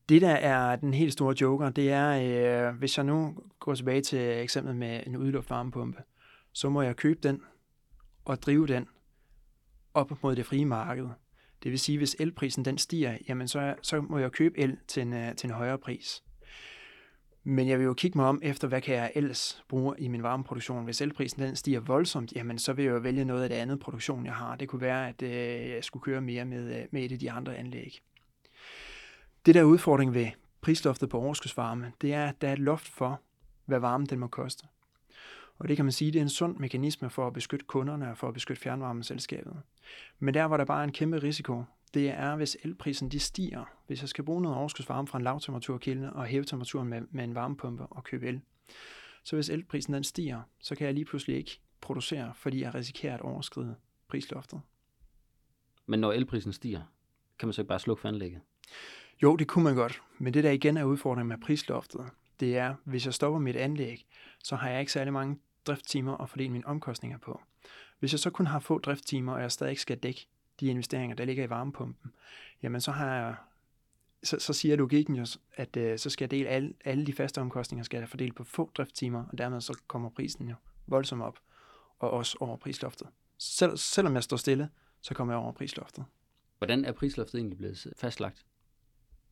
Det, 0.08 0.22
der 0.22 0.30
er 0.30 0.76
den 0.76 0.94
helt 0.94 1.12
store 1.12 1.34
joker, 1.40 1.70
det 1.70 1.92
er, 1.92 2.68
øh, 2.68 2.74
hvis 2.78 2.96
jeg 2.96 3.04
nu 3.04 3.36
går 3.58 3.74
tilbage 3.74 4.02
til 4.02 4.42
eksemplet 4.42 4.76
med 4.76 5.02
en 5.06 5.16
udluft 5.16 5.50
varmepumpe, 5.50 6.02
så 6.52 6.68
må 6.68 6.82
jeg 6.82 6.96
købe 6.96 7.20
den 7.22 7.42
og 8.24 8.42
drive 8.42 8.66
den 8.66 8.88
op 9.94 10.22
mod 10.22 10.36
det 10.36 10.46
frie 10.46 10.64
marked. 10.64 11.08
Det 11.62 11.70
vil 11.70 11.78
sige, 11.78 11.98
hvis 11.98 12.16
elprisen 12.18 12.64
den 12.64 12.78
stiger, 12.78 13.18
jamen 13.28 13.48
så, 13.48 13.74
så 13.82 14.00
må 14.00 14.18
jeg 14.18 14.32
købe 14.32 14.58
el 14.58 14.76
til 14.88 15.02
en, 15.02 15.12
øh, 15.12 15.34
til 15.34 15.48
en 15.48 15.54
højere 15.54 15.78
pris. 15.78 16.22
Men 17.44 17.68
jeg 17.68 17.78
vil 17.78 17.84
jo 17.84 17.94
kigge 17.94 18.18
mig 18.18 18.26
om 18.26 18.40
efter, 18.42 18.68
hvad 18.68 18.80
kan 18.80 18.94
jeg 18.94 19.12
ellers 19.14 19.64
bruge 19.68 19.94
i 19.98 20.08
min 20.08 20.22
varmeproduktion. 20.22 20.84
Hvis 20.84 21.00
elprisen 21.00 21.42
den 21.42 21.56
stiger 21.56 21.80
voldsomt, 21.80 22.32
jamen 22.32 22.58
så 22.58 22.72
vil 22.72 22.84
jeg 22.84 22.92
jo 22.92 22.98
vælge 22.98 23.24
noget 23.24 23.42
af 23.42 23.48
det 23.48 23.56
andet 23.56 23.80
produktion, 23.80 24.26
jeg 24.26 24.34
har. 24.34 24.56
Det 24.56 24.68
kunne 24.68 24.80
være, 24.80 25.08
at 25.08 25.22
øh, 25.22 25.30
jeg 25.70 25.84
skulle 25.84 26.02
køre 26.02 26.20
mere 26.20 26.44
med, 26.44 26.80
øh, 26.80 26.86
med 26.90 27.04
et 27.04 27.12
af 27.12 27.18
de 27.18 27.30
andre 27.30 27.56
anlæg. 27.56 28.00
Det 29.46 29.54
der 29.54 29.62
udfordring 29.62 30.14
ved 30.14 30.26
prisloftet 30.60 31.08
på 31.08 31.18
overskudsvarme, 31.18 31.92
det 32.00 32.14
er, 32.14 32.26
at 32.26 32.40
der 32.40 32.48
er 32.48 32.52
et 32.52 32.58
loft 32.58 32.88
for, 32.88 33.20
hvad 33.64 33.78
varmen 33.78 34.06
den 34.06 34.18
må 34.18 34.26
koste. 34.26 34.66
Og 35.58 35.68
det 35.68 35.76
kan 35.76 35.84
man 35.84 35.92
sige, 35.92 36.10
det 36.10 36.18
er 36.18 36.22
en 36.22 36.28
sund 36.28 36.56
mekanisme 36.56 37.10
for 37.10 37.26
at 37.26 37.32
beskytte 37.32 37.66
kunderne 37.66 38.10
og 38.10 38.18
for 38.18 38.28
at 38.28 38.34
beskytte 38.34 38.62
fjernvarmeselskabet. 38.62 39.56
Men 40.18 40.34
der, 40.34 40.46
hvor 40.46 40.56
der 40.56 40.64
bare 40.64 40.80
er 40.80 40.84
en 40.84 40.92
kæmpe 40.92 41.18
risiko, 41.18 41.64
det 41.94 42.08
er, 42.08 42.36
hvis 42.36 42.56
elprisen 42.62 43.08
de 43.08 43.18
stiger. 43.20 43.64
Hvis 43.86 44.00
jeg 44.00 44.08
skal 44.08 44.24
bruge 44.24 44.42
noget 44.42 44.58
overskudsvarme 44.58 45.08
fra 45.08 45.18
en 45.18 45.24
lavtemperaturkilde 45.24 46.12
og 46.12 46.24
hæve 46.24 46.44
temperaturen 46.44 46.88
med, 46.88 47.02
med 47.10 47.24
en 47.24 47.34
varmepumpe 47.34 47.86
og 47.86 48.04
købe 48.04 48.26
el, 48.26 48.40
så 49.24 49.36
hvis 49.36 49.50
elprisen 49.50 49.94
den 49.94 50.04
stiger, 50.04 50.42
så 50.60 50.74
kan 50.74 50.86
jeg 50.86 50.94
lige 50.94 51.04
pludselig 51.04 51.36
ikke 51.36 51.60
producere, 51.80 52.32
fordi 52.34 52.60
jeg 52.60 52.74
risikerer 52.74 53.14
at 53.14 53.20
overskride 53.20 53.76
prisloftet. 54.08 54.60
Men 55.86 56.00
når 56.00 56.12
elprisen 56.12 56.52
stiger, 56.52 56.82
kan 57.38 57.48
man 57.48 57.52
så 57.52 57.60
ikke 57.60 57.68
bare 57.68 57.78
slukke 57.78 58.00
for 58.00 58.08
anlægget? 58.08 58.40
Jo, 59.22 59.36
det 59.36 59.48
kunne 59.48 59.64
man 59.64 59.74
godt, 59.74 60.02
men 60.18 60.34
det 60.34 60.44
der 60.44 60.50
igen 60.50 60.76
er 60.76 60.84
udfordringen 60.84 61.28
med 61.28 61.38
prisloftet, 61.38 62.10
det 62.40 62.56
er, 62.56 62.74
hvis 62.84 63.06
jeg 63.06 63.14
stopper 63.14 63.40
mit 63.40 63.56
anlæg, 63.56 64.06
så 64.44 64.56
har 64.56 64.70
jeg 64.70 64.80
ikke 64.80 64.92
særlig 64.92 65.12
mange 65.12 65.38
drifttimer 65.66 66.16
at 66.16 66.30
fordele 66.30 66.50
mine 66.52 66.66
omkostninger 66.66 67.18
på. 67.18 67.40
Hvis 67.98 68.12
jeg 68.12 68.20
så 68.20 68.30
kun 68.30 68.46
har 68.46 68.58
få 68.58 68.78
drifttimer, 68.78 69.32
og 69.32 69.40
jeg 69.40 69.52
stadig 69.52 69.78
skal 69.78 69.98
dække 69.98 70.28
de 70.60 70.66
investeringer, 70.66 71.16
der 71.16 71.24
ligger 71.24 71.44
i 71.44 71.50
varmepumpen, 71.50 72.12
jamen 72.62 72.80
så 72.80 72.92
har 72.92 73.14
jeg 73.14 73.34
så, 74.22 74.38
så 74.38 74.52
siger 74.52 74.76
logikken 74.76 75.14
jo, 75.14 75.26
at 75.56 75.76
øh, 75.76 75.98
så 75.98 76.10
skal 76.10 76.24
jeg 76.24 76.30
dele 76.30 76.48
alle, 76.48 76.74
alle 76.84 77.06
de 77.06 77.12
faste 77.12 77.40
omkostninger, 77.40 77.84
skal 77.84 77.98
jeg 77.98 78.08
fordele 78.08 78.32
på 78.32 78.44
få 78.44 78.70
driftstimer, 78.76 79.24
og 79.32 79.38
dermed 79.38 79.60
så 79.60 79.78
kommer 79.86 80.10
prisen 80.10 80.48
jo 80.48 80.54
voldsomt 80.86 81.22
op, 81.22 81.38
og 81.98 82.10
også 82.10 82.36
over 82.40 82.56
prisloftet. 82.56 83.08
Sel, 83.38 83.78
selvom 83.78 84.14
jeg 84.14 84.22
står 84.22 84.36
stille, 84.36 84.68
så 85.00 85.14
kommer 85.14 85.34
jeg 85.34 85.42
over 85.42 85.52
prisloftet. 85.52 86.04
Hvordan 86.58 86.84
er 86.84 86.92
prisloftet 86.92 87.38
egentlig 87.38 87.58
blevet 87.58 87.86
fastlagt? 87.96 88.46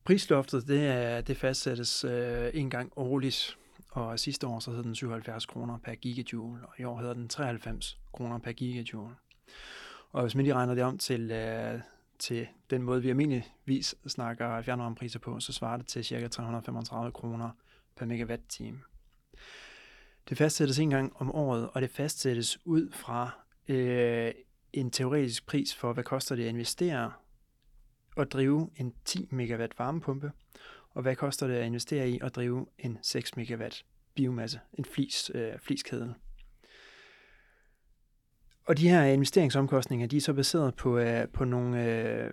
Prisloftet, 0.03 0.67
det, 0.67 0.87
er, 0.87 1.21
det 1.21 1.37
fastsættes 1.37 2.03
øh, 2.03 2.51
en 2.53 2.69
gang 2.69 2.91
årligt, 2.95 3.57
og 3.95 4.19
sidste 4.19 4.47
år 4.47 4.59
så 4.59 4.71
hed 4.71 4.83
den 4.83 4.95
77 4.95 5.45
kroner 5.45 5.77
per 5.77 5.95
gigajoule, 5.95 6.61
og 6.67 6.73
i 6.79 6.83
år 6.83 6.99
hedder 6.99 7.13
den 7.13 7.27
93 7.27 7.99
kroner 8.13 8.39
per 8.39 8.51
gigajoule. 8.51 9.15
Og 10.11 10.21
hvis 10.21 10.35
man 10.35 10.43
lige 10.43 10.53
regner 10.53 10.75
det 10.75 10.83
om 10.83 10.97
til, 10.97 11.31
øh, 11.31 11.79
til 12.19 12.47
den 12.69 12.81
måde, 12.81 13.01
vi 13.01 13.09
almindeligvis 13.09 13.95
snakker 14.07 14.61
fjernvarmepriser 14.61 15.19
på, 15.19 15.39
så 15.39 15.53
svarer 15.53 15.77
det 15.77 15.87
til 15.87 16.05
ca. 16.05 16.27
335 16.27 17.11
kroner 17.11 17.49
per 17.95 18.05
megawatt-time. 18.05 18.79
Det 20.29 20.37
fastsættes 20.37 20.79
en 20.79 20.89
gang 20.89 21.13
om 21.15 21.31
året, 21.31 21.69
og 21.73 21.81
det 21.81 21.89
fastsættes 21.89 22.59
ud 22.65 22.91
fra 22.91 23.29
øh, 23.67 24.31
en 24.73 24.91
teoretisk 24.91 25.45
pris 25.45 25.75
for, 25.75 25.93
hvad 25.93 26.03
koster 26.03 26.35
det 26.35 26.43
at 26.43 26.49
investere 26.49 27.11
og 28.15 28.31
drive 28.31 28.69
en 28.77 28.93
10 29.05 29.27
megawatt 29.31 29.79
varmepumpe, 29.79 30.31
og 30.95 31.01
hvad 31.01 31.15
koster 31.15 31.47
det 31.47 31.55
at 31.55 31.65
investere 31.65 32.09
i 32.09 32.19
at 32.21 32.35
drive 32.35 32.65
en 32.79 32.97
6 33.01 33.37
megawatt 33.37 33.85
biomasse, 34.15 34.59
en 34.73 34.85
flis, 34.85 35.31
øh, 35.35 35.51
fliskedel. 35.59 36.13
Og 38.65 38.77
de 38.77 38.89
her 38.89 39.03
investeringsomkostninger, 39.03 40.07
de 40.07 40.17
er 40.17 40.21
så 40.21 40.33
baseret 40.33 40.75
på, 40.75 40.97
øh, 40.97 41.27
på 41.27 41.45
nogle 41.45 41.85
øh, 41.85 42.31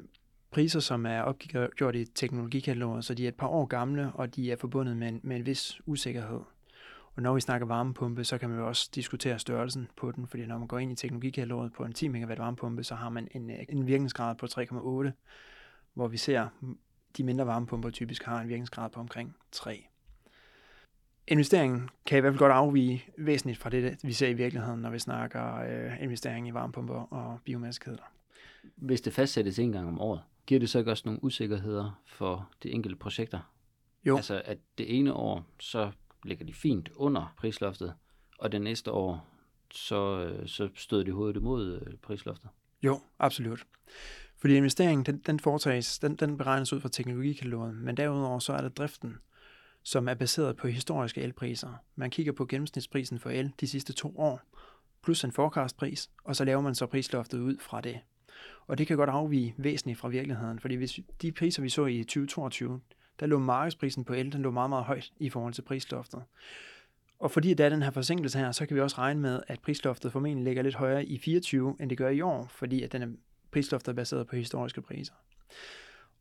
priser, 0.51 0.81
som 0.81 1.07
er 1.07 1.21
opgjort 1.21 1.95
i 1.95 2.05
teknologikataloget, 2.05 3.05
så 3.05 3.15
de 3.15 3.25
er 3.25 3.29
et 3.29 3.35
par 3.35 3.47
år 3.47 3.67
gamle, 3.67 4.13
og 4.15 4.37
de 4.37 4.53
er 4.53 4.57
forbundet 4.57 4.97
med 4.97 5.09
en, 5.09 5.21
med 5.23 5.37
en 5.37 5.47
vis 5.47 5.81
usikkerhed. 5.87 6.41
Og 7.17 7.23
når 7.23 7.35
vi 7.35 7.41
snakker 7.41 7.67
varmepumpe, 7.67 8.25
så 8.25 8.39
kan 8.39 8.51
man 8.51 8.59
jo 8.59 8.69
også 8.69 8.91
diskutere 8.95 9.39
størrelsen 9.39 9.89
på 9.97 10.13
den, 10.13 10.27
fordi 10.27 10.47
når 10.47 10.59
man 10.59 10.69
går 10.69 10.79
ind 10.79 10.93
i 10.93 10.95
teknologikataloget 10.95 11.73
på 11.73 11.85
en 11.85 11.93
10 11.93 12.09
MW 12.09 12.35
varmepumpe, 12.37 12.85
så 12.85 12.95
har 12.95 13.09
man 13.09 13.29
en, 13.31 13.51
øh, 13.51 13.59
en 13.69 13.87
virkningsgrad 13.87 14.35
på 14.35 14.47
3,8, 14.47 15.11
hvor 15.95 16.09
vi 16.09 16.17
ser, 16.17 16.49
de 17.17 17.23
mindre 17.23 17.47
varmepumper 17.47 17.91
typisk 17.91 18.25
har 18.25 18.41
en 18.41 18.49
virkningsgrad 18.49 18.91
på 18.91 19.01
omkring 19.01 19.37
3. 19.53 19.87
Investeringen 21.29 21.89
kan 22.07 22.19
i 22.19 22.21
hvert 22.21 22.33
fald 22.33 22.39
godt 22.39 22.53
afvige 22.53 23.05
væsentligt 23.19 23.59
fra 23.59 23.71
det, 23.71 23.99
vi 24.03 24.13
ser 24.13 24.29
i 24.29 24.33
virkeligheden, 24.33 24.81
når 24.81 24.91
vi 24.91 24.99
snakker 24.99 25.57
øh, 25.57 26.03
investering 26.03 26.49
i 26.49 26.55
varmepumper 26.55 26.95
og 26.95 27.41
biomassekedler. 27.45 28.03
Hvis 28.77 29.01
det 29.01 29.13
fastsættes 29.13 29.59
en 29.59 29.73
gang 29.73 29.89
om 29.89 30.01
året, 30.01 30.23
giver 30.47 30.61
det 30.61 30.71
så 30.71 30.79
ikke 30.79 30.91
også 30.91 31.03
nogle 31.07 31.25
usikkerheder 31.25 32.03
for 32.07 32.51
de 32.63 32.71
enkelte 32.71 32.97
projekter? 32.97 33.53
Jo. 34.05 34.17
Altså 34.17 34.43
at 34.45 34.59
det 34.79 34.99
ene 34.99 35.13
år, 35.13 35.47
så 35.61 35.91
ligger 36.25 36.47
de 36.47 36.55
fint 36.55 36.91
under 36.95 37.35
prisloftet, 37.39 37.95
og 38.39 38.53
det 38.53 38.63
næste 38.63 38.91
år, 38.91 39.29
så, 39.71 40.25
øh, 40.25 40.49
så 40.49 40.69
støder 40.75 41.05
de 41.05 41.13
hovedet 41.13 41.37
imod 41.37 41.81
øh, 41.87 41.97
prisloftet? 41.97 42.51
Jo, 42.83 43.01
absolut. 43.19 43.67
Fordi 44.43 44.57
investeringen, 44.57 45.07
den, 45.07 45.19
den 45.27 45.41
foretages, 45.41 45.99
den, 45.99 46.17
den 46.17 46.37
beregnes 46.37 46.73
ud 46.73 46.81
fra 46.81 46.89
teknologikataloget, 46.89 47.75
men 47.75 47.97
derudover 47.97 48.39
så 48.39 48.53
er 48.53 48.61
der 48.61 48.69
driften, 48.69 49.19
som 49.83 50.09
er 50.09 50.15
baseret 50.15 50.57
på 50.57 50.69
historiske 50.69 51.21
elpriser. 51.21 51.69
Man 51.97 52.11
kigger 52.11 52.33
på 52.33 52.47
gennemsnitsprisen 52.47 53.19
for 53.19 53.31
el 53.31 53.53
de 53.61 53.67
sidste 53.67 53.93
to 53.93 54.19
år, 54.19 54.41
plus 55.03 55.25
en 55.25 55.33
forecastpris, 55.33 56.11
og 56.25 56.37
så 56.37 56.45
laver 56.45 56.61
man 56.61 56.75
så 56.75 56.87
prisloftet 56.87 57.39
ud 57.39 57.57
fra 57.61 57.81
det. 57.81 58.01
Og 58.67 58.79
det 58.79 58.87
kan 58.87 58.97
godt 58.97 59.11
afvige 59.11 59.55
væsentligt 59.57 59.99
fra 59.99 60.09
virkeligheden, 60.09 60.59
fordi 60.59 60.75
hvis 60.75 61.01
de 61.23 61.33
priser, 61.33 61.63
vi 61.63 61.69
så 61.69 61.87
i 61.87 62.05
2022, 62.05 62.81
der 63.21 63.27
lå 63.27 63.39
markedsprisen 63.39 64.05
på 64.05 64.13
el, 64.13 64.33
den 64.33 64.43
lå 64.43 64.51
meget, 64.51 64.71
meget 64.71 64.85
højt 64.85 65.13
i 65.19 65.31
forhold 65.31 65.55
til 65.55 65.63
prisloftet. 65.63 66.23
Og 67.19 67.31
fordi 67.31 67.55
der 67.55 67.65
er 67.65 67.69
den 67.69 67.83
her 67.83 67.91
forsinkelse 67.91 68.39
her, 68.39 68.53
så 68.53 68.67
kan 68.67 68.75
vi 68.75 68.81
også 68.81 68.99
regne 68.99 69.21
med, 69.21 69.41
at 69.49 69.61
prisloftet 69.61 70.13
formentlig 70.13 70.45
ligger 70.45 70.63
lidt 70.63 70.75
højere 70.75 71.05
i 71.05 71.19
24, 71.19 71.77
end 71.81 71.91
det 71.91 71.99
gør 71.99 72.09
i 72.09 72.21
år, 72.21 72.47
fordi 72.51 72.83
at 72.83 72.93
den 72.93 73.03
er 73.03 73.09
prisloftet 73.53 73.93
er 73.93 73.97
baseret 73.97 74.27
på 74.27 74.37
historiske 74.37 74.83
priser. 74.83 75.15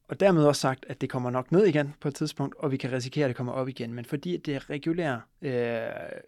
Og 0.03 0.19
dermed 0.19 0.45
også 0.45 0.61
sagt, 0.61 0.85
at 0.89 1.01
det 1.01 1.09
kommer 1.09 1.29
nok 1.29 1.51
ned 1.51 1.65
igen 1.65 1.93
på 1.99 2.07
et 2.07 2.15
tidspunkt, 2.15 2.55
og 2.55 2.71
vi 2.71 2.77
kan 2.77 2.91
risikere, 2.91 3.25
at 3.25 3.29
det 3.29 3.35
kommer 3.35 3.53
op 3.53 3.67
igen. 3.67 3.93
Men 3.93 4.05
fordi 4.05 4.37
det 4.37 4.69
regulerer 4.69 5.19
øh, 5.41 6.21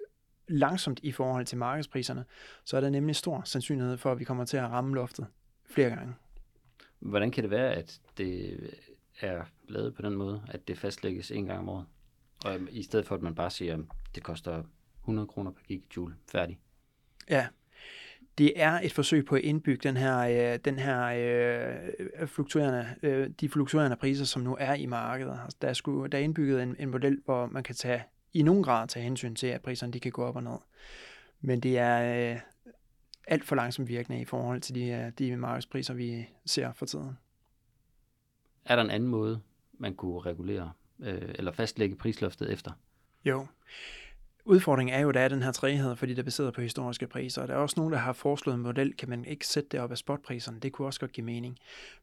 langsomt 0.48 1.00
i 1.04 1.12
forhold 1.12 1.46
til 1.46 1.58
markedspriserne, 1.58 2.26
så 2.64 2.78
er 2.78 2.82
der 2.82 2.90
nemlig 2.90 3.16
stor 3.16 3.42
sandsynlighed 3.46 3.98
for, 3.98 4.12
at 4.12 4.20
vi 4.20 4.24
kommer 4.24 4.46
til 4.46 4.58
at 4.58 4.64
ramme 4.64 4.96
loftet 4.96 5.28
flere 5.66 5.90
gange. 5.90 6.14
Hvordan 7.00 7.32
kan 7.32 7.44
det 7.44 7.52
være, 7.52 7.74
at 7.74 8.02
det 8.18 8.60
er 9.22 9.44
lavet 9.68 9.96
på 9.96 10.02
den 10.02 10.16
måde, 10.16 10.44
at 10.48 10.68
det 10.68 10.78
fastlægges 10.78 11.32
en 11.32 11.46
gang 11.46 11.60
om 11.60 11.70
året? 11.70 11.86
Og 12.46 12.60
i 12.72 12.84
stedet 12.84 13.06
for, 13.06 13.16
at 13.16 13.22
man 13.22 13.36
bare 13.36 13.52
siger, 13.52 13.74
at 13.74 13.80
det 14.16 14.24
koster 14.24 14.64
100 15.00 15.28
kroner 15.28 15.52
per 15.52 15.62
gigajoule 15.68 16.16
færdig. 16.32 16.60
Ja, 17.30 17.48
det 18.38 18.54
er 18.56 18.72
et 18.72 18.94
forsøg 18.94 19.25
på 19.25 19.36
at 19.36 19.42
indbygge 19.42 19.90
den 19.90 19.98
her, 19.98 20.18
øh, 20.54 20.60
den 20.66 20.80
her 20.80 21.04
øh, 22.20 22.28
fluktuerende, 22.28 22.96
øh, 23.04 23.30
de 23.30 23.50
fluktuerende 23.50 23.98
priser, 23.98 24.25
som 24.25 24.42
nu 24.42 24.58
er 24.60 24.74
i 24.74 24.86
markedet. 24.86 25.40
Altså, 25.44 25.58
der, 25.62 25.68
er 25.68 25.74
sku, 25.74 26.06
der 26.06 26.18
er 26.18 26.22
indbygget 26.22 26.63
en, 26.63 26.75
en 26.80 26.90
model, 26.90 27.22
hvor 27.25 27.46
man 27.46 27.63
kan 27.63 27.75
tage 27.75 28.04
i 28.34 28.42
nogen 28.42 28.63
grad 28.63 28.88
tage 28.88 29.04
hensyn 29.04 29.36
til, 29.36 29.48
at 29.48 29.62
priserne 29.62 29.94
de 29.94 30.00
kan 30.00 30.12
gå 30.12 30.24
op 30.24 30.36
og 30.36 30.44
ned. 30.44 30.58
Men 31.42 31.60
det 31.60 31.78
er 31.78 32.32
øh, 32.34 32.40
alt 33.28 33.44
for 33.44 33.56
langsomt 33.56 33.90
virkende 33.90 34.22
i 34.22 34.25
forhold 34.25 34.62
til 34.62 34.75
de, 34.75 34.86
øh, 34.86 35.12
de 35.20 35.38
markedspriser, 35.38 35.94
vi 35.94 36.30
ser 36.46 36.74
for 36.74 36.86
tiden. 36.86 37.18
Er 38.66 38.75
der 38.75 38.84
en 38.84 38.90
anden 38.90 39.10
måde, 39.10 39.42
man 39.74 39.96
kunne 39.96 40.20
regulere 40.20 40.72
øh, 41.00 41.30
eller 41.36 41.52
fastlægge 41.52 41.96
prisloftet 41.96 42.52
efter? 42.52 42.72
Jo. 43.25 43.48
Udfordringen 44.46 44.96
er 44.96 45.00
jo, 45.00 45.10
at 45.10 45.16
der 45.16 45.22
er 45.22 45.28
den 45.28 45.44
her 45.44 45.52
træhed, 45.52 45.96
fordi 45.96 46.14
det 46.14 46.20
er 46.20 46.24
baseret 46.24 46.54
på 46.54 46.62
historiske 46.62 47.08
priser. 47.08 47.42
Og 47.42 47.48
der 47.48 47.54
er 47.54 47.58
også 47.58 47.74
nogen, 47.78 47.94
der 47.94 48.00
har 48.00 48.14
foreslået 48.14 48.56
en 48.56 48.62
model, 48.62 48.96
kan 48.96 49.10
man 49.10 49.26
ikke 49.26 49.48
sætte 49.48 49.70
det 49.70 49.80
op 49.80 49.92
af 49.92 49.98
spotpriserne. 49.98 50.60
Det 50.60 50.72
kunne 50.72 50.88
også 50.88 51.00
godt 51.00 51.12
give 51.12 51.26
mening. 51.26 51.58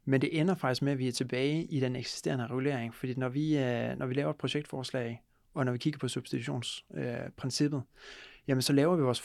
Men 0.05 0.21
det 0.21 0.39
ender 0.39 0.55
faktisk 0.55 0.81
med, 0.81 0.91
at 0.91 0.97
vi 0.97 1.07
er 1.07 1.11
tilbage 1.11 1.63
i 1.63 1.79
den 1.79 1.95
eksisterende 1.95 2.47
regulering. 2.47 2.95
Fordi 2.95 3.13
når 3.13 3.29
vi, 3.29 3.57
øh, 3.57 3.97
når 3.97 4.05
vi 4.05 4.13
laver 4.13 4.29
et 4.29 4.35
projektforslag, 4.35 5.21
og 5.53 5.65
når 5.65 5.71
vi 5.71 5.77
kigger 5.77 5.99
på 5.99 6.07
substitutionsprincippet, 6.07 7.77
øh, 7.77 7.83
jamen 8.47 8.61
så 8.61 8.73
laver 8.73 8.95
vi 8.95 9.01
vores, 9.01 9.23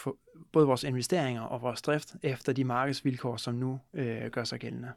både 0.53 0.67
vores 0.67 0.85
investeringer 0.85 1.43
og 1.43 1.63
vores 1.63 1.83
drift 1.83 2.17
efter 2.23 2.53
de 2.53 2.65
markedsvilkår, 2.65 3.37
som 3.37 3.55
nu 3.55 3.81
øh, 3.95 4.31
gør 4.31 4.45
sig 4.45 4.61
gældende. 4.61 4.93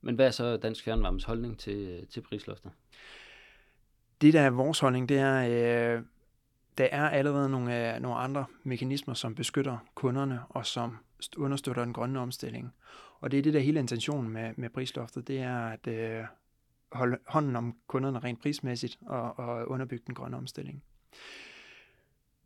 Men 0.00 0.14
hvad 0.14 0.26
er 0.26 0.30
så 0.30 0.56
Dansk 0.56 0.84
Fjernvarmes 0.84 1.24
holdning 1.24 1.58
til, 1.58 2.06
til 2.10 2.20
prislofter? 2.20 2.70
Det, 4.20 4.34
der 4.34 4.40
er 4.40 4.50
vores 4.50 4.80
holdning, 4.80 5.08
det 5.08 5.18
er, 5.18 5.96
øh, 5.96 6.02
der 6.80 6.86
er 6.86 7.08
allerede 7.08 7.48
nogle, 7.48 7.94
øh, 7.94 8.02
nogle 8.02 8.16
andre 8.16 8.44
mekanismer, 8.62 9.14
som 9.14 9.34
beskytter 9.34 9.78
kunderne 9.94 10.40
og 10.48 10.66
som 10.66 10.96
understøtter 11.36 11.84
den 11.84 11.92
grønne 11.92 12.20
omstilling. 12.20 12.72
Og 13.20 13.30
det 13.30 13.38
er 13.38 13.42
det, 13.42 13.54
der 13.54 13.60
hele 13.60 13.80
intentionen 13.80 14.30
med, 14.30 14.52
med 14.56 14.70
prisloftet, 14.70 15.28
det 15.28 15.38
er 15.38 15.58
at 15.58 15.86
øh, 15.86 16.24
holde 16.92 17.18
hånden 17.26 17.56
om 17.56 17.76
kunderne 17.86 18.18
rent 18.18 18.42
prismæssigt 18.42 18.98
og, 19.06 19.38
og 19.38 19.68
underbygge 19.68 20.04
den 20.06 20.14
grønne 20.14 20.36
omstilling. 20.36 20.82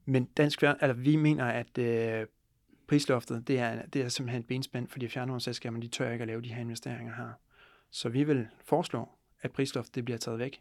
Men 0.05 0.25
dansk, 0.25 0.62
altså, 0.62 0.93
vi 0.93 1.17
mener, 1.17 1.45
at 1.45 1.79
øh, 1.79 2.26
prisloftet, 2.87 3.49
det 3.49 3.59
er, 3.59 3.87
det 3.87 4.03
er 4.03 4.09
simpelthen 4.09 4.41
et 4.41 4.47
benspænd, 4.47 4.88
fordi 4.88 5.09
fjernvarmeselskaberne, 5.09 5.83
de 5.83 5.88
tør 5.88 6.11
ikke 6.11 6.23
at 6.23 6.29
lave 6.29 6.43
de 6.43 6.55
her 6.55 6.61
investeringer 6.61 7.14
her. 7.14 7.31
Så 7.91 8.09
vi 8.09 8.25
vil 8.25 8.49
foreslå, 8.64 9.09
at 9.43 9.53
prisloftet 9.53 9.95
det 9.95 10.05
bliver 10.05 10.19
taget 10.19 10.38
væk, 10.38 10.61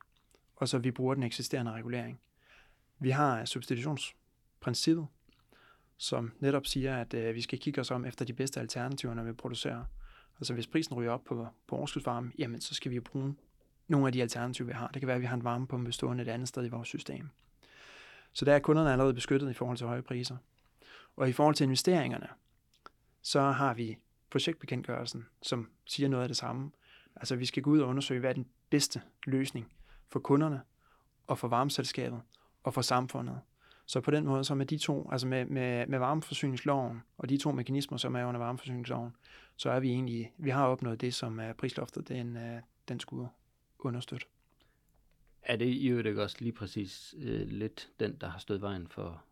og 0.56 0.68
så 0.68 0.77
vi 0.77 0.92
bruger 0.92 1.13
den 1.13 1.24
eksisterende 1.24 1.72
regulering. 1.72 2.20
Vi 3.03 3.10
har 3.10 3.45
substitutionsprincippet, 3.45 5.07
som 5.98 6.31
netop 6.39 6.65
siger, 6.65 6.98
at 6.98 7.13
øh, 7.13 7.36
vi 7.36 7.41
skal 7.41 7.60
kigge 7.60 7.81
os 7.81 7.91
om 7.91 8.05
efter 8.05 8.25
de 8.25 8.33
bedste 8.33 8.60
alternativer, 8.60 9.13
når 9.13 9.24
vi 9.24 9.33
producerer. 9.33 9.86
Altså 10.39 10.53
hvis 10.53 10.67
prisen 10.67 10.95
ryger 10.95 11.12
op 11.12 11.24
på, 11.24 11.48
på 11.67 11.75
overskudsvarme, 11.75 12.31
jamen 12.38 12.62
så 12.62 12.74
skal 12.74 12.91
vi 12.91 13.00
bruge 13.00 13.36
nogle 13.88 14.07
af 14.07 14.13
de 14.13 14.22
alternativer, 14.22 14.67
vi 14.67 14.74
har. 14.74 14.88
Det 14.88 15.01
kan 15.01 15.07
være, 15.07 15.15
at 15.15 15.22
vi 15.22 15.25
har 15.25 15.36
en 15.36 15.43
varmepumpe 15.43 15.91
stående 15.91 16.24
et 16.24 16.27
andet 16.27 16.48
sted 16.48 16.65
i 16.65 16.69
vores 16.69 16.88
system. 16.88 17.29
Så 18.33 18.45
der 18.45 18.53
er 18.55 18.60
kunderne 18.60 18.91
allerede 18.91 19.13
beskyttet 19.13 19.50
i 19.50 19.53
forhold 19.53 19.77
til 19.77 19.88
høje 19.88 20.01
priser. 20.01 20.38
Og 21.15 21.29
i 21.29 21.33
forhold 21.33 21.55
til 21.55 21.63
investeringerne, 21.63 22.27
så 23.22 23.41
har 23.41 23.74
vi 23.74 23.98
projektbekendtgørelsen, 24.29 25.25
som 25.41 25.69
siger 25.86 26.10
noget 26.10 26.24
af 26.24 26.29
det 26.29 26.38
samme. 26.38 26.72
Altså 27.15 27.36
vi 27.36 27.45
skal 27.45 27.63
gå 27.63 27.69
ud 27.69 27.79
og 27.79 27.88
undersøge, 27.88 28.19
hvad 28.19 28.29
er 28.29 28.33
den 28.33 28.48
bedste 28.69 29.01
løsning 29.25 29.74
for 30.10 30.19
kunderne 30.19 30.62
og 31.27 31.39
for 31.39 31.48
varmeselskabet 31.48 32.22
og 32.63 32.74
for 32.74 32.82
samfundet. 32.82 33.39
Så 33.86 34.01
på 34.01 34.12
den 34.12 34.25
måde, 34.25 34.43
så 34.43 34.55
med 34.55 34.65
de 34.65 34.77
to, 34.77 35.10
altså 35.12 35.27
med, 35.27 35.46
med, 35.46 35.88
med 35.88 36.00
varmeforsyningsloven 36.00 37.01
og 37.17 37.29
de 37.29 37.38
to 37.38 37.51
mekanismer, 37.51 37.98
som 37.98 38.15
er 38.15 38.25
under 38.25 38.39
varmeforsyningsloven, 38.39 39.15
så 39.58 39.70
er 39.70 39.79
vi 39.79 39.89
egentlig, 39.89 40.34
vi 40.38 40.50
har 40.50 40.67
opnået 40.67 41.01
det, 41.01 41.13
som 41.13 41.39
er 41.39 41.53
prisloftet, 41.53 42.08
den, 42.08 42.38
øh, 42.38 42.62
den 42.88 43.00
skulle 43.00 43.29
understøtte. 43.79 44.25
Er 45.41 45.55
det 45.55 45.65
i 45.65 45.88
øvrigt 45.88 46.20
også 46.20 46.38
lige 46.39 46.51
præcis 46.51 47.15
øh, 47.17 47.48
lidt 47.48 47.89
den, 48.00 48.15
der 48.15 48.29
har 48.29 48.39
stået 48.39 48.62
vejen 48.62 48.88
for 48.88 49.24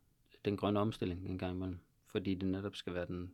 den 0.46 0.58
grønne 0.58 0.80
omstilling 0.80 1.28
en 1.30 1.38
gang 1.38 1.56
imellem? 1.56 1.80
Fordi 2.08 2.36
det 2.36 2.50
netop 2.50 2.76
skal 2.76 2.94
være 2.94 3.06
den 3.06 3.34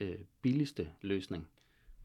øh, 0.00 0.18
billigste 0.42 0.88
løsning 1.00 1.48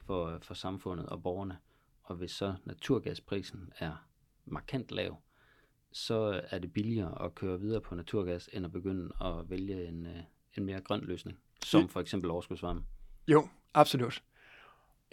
for, 0.05 0.39
for 0.41 0.53
samfundet 0.53 1.05
og 1.05 1.23
borgerne. 1.23 1.57
Og 2.03 2.15
hvis 2.15 2.31
så 2.31 2.55
naturgasprisen 2.65 3.73
er 3.77 4.07
markant 4.45 4.91
lav, 4.91 5.21
så 5.91 6.41
er 6.49 6.59
det 6.59 6.73
billigere 6.73 7.25
at 7.25 7.35
køre 7.35 7.59
videre 7.59 7.81
på 7.81 7.95
naturgas, 7.95 8.49
end 8.53 8.65
at 8.65 8.71
begynde 8.71 9.09
at 9.21 9.49
vælge 9.49 9.87
en, 9.87 10.05
øh, 10.05 10.19
en 10.57 10.65
mere 10.65 10.81
grøn 10.81 11.01
løsning, 11.01 11.37
som 11.65 11.89
for 11.89 11.99
eksempel 11.99 12.31
overskudsvarme. 12.31 12.83
Jo, 13.27 13.47
absolut. 13.73 14.23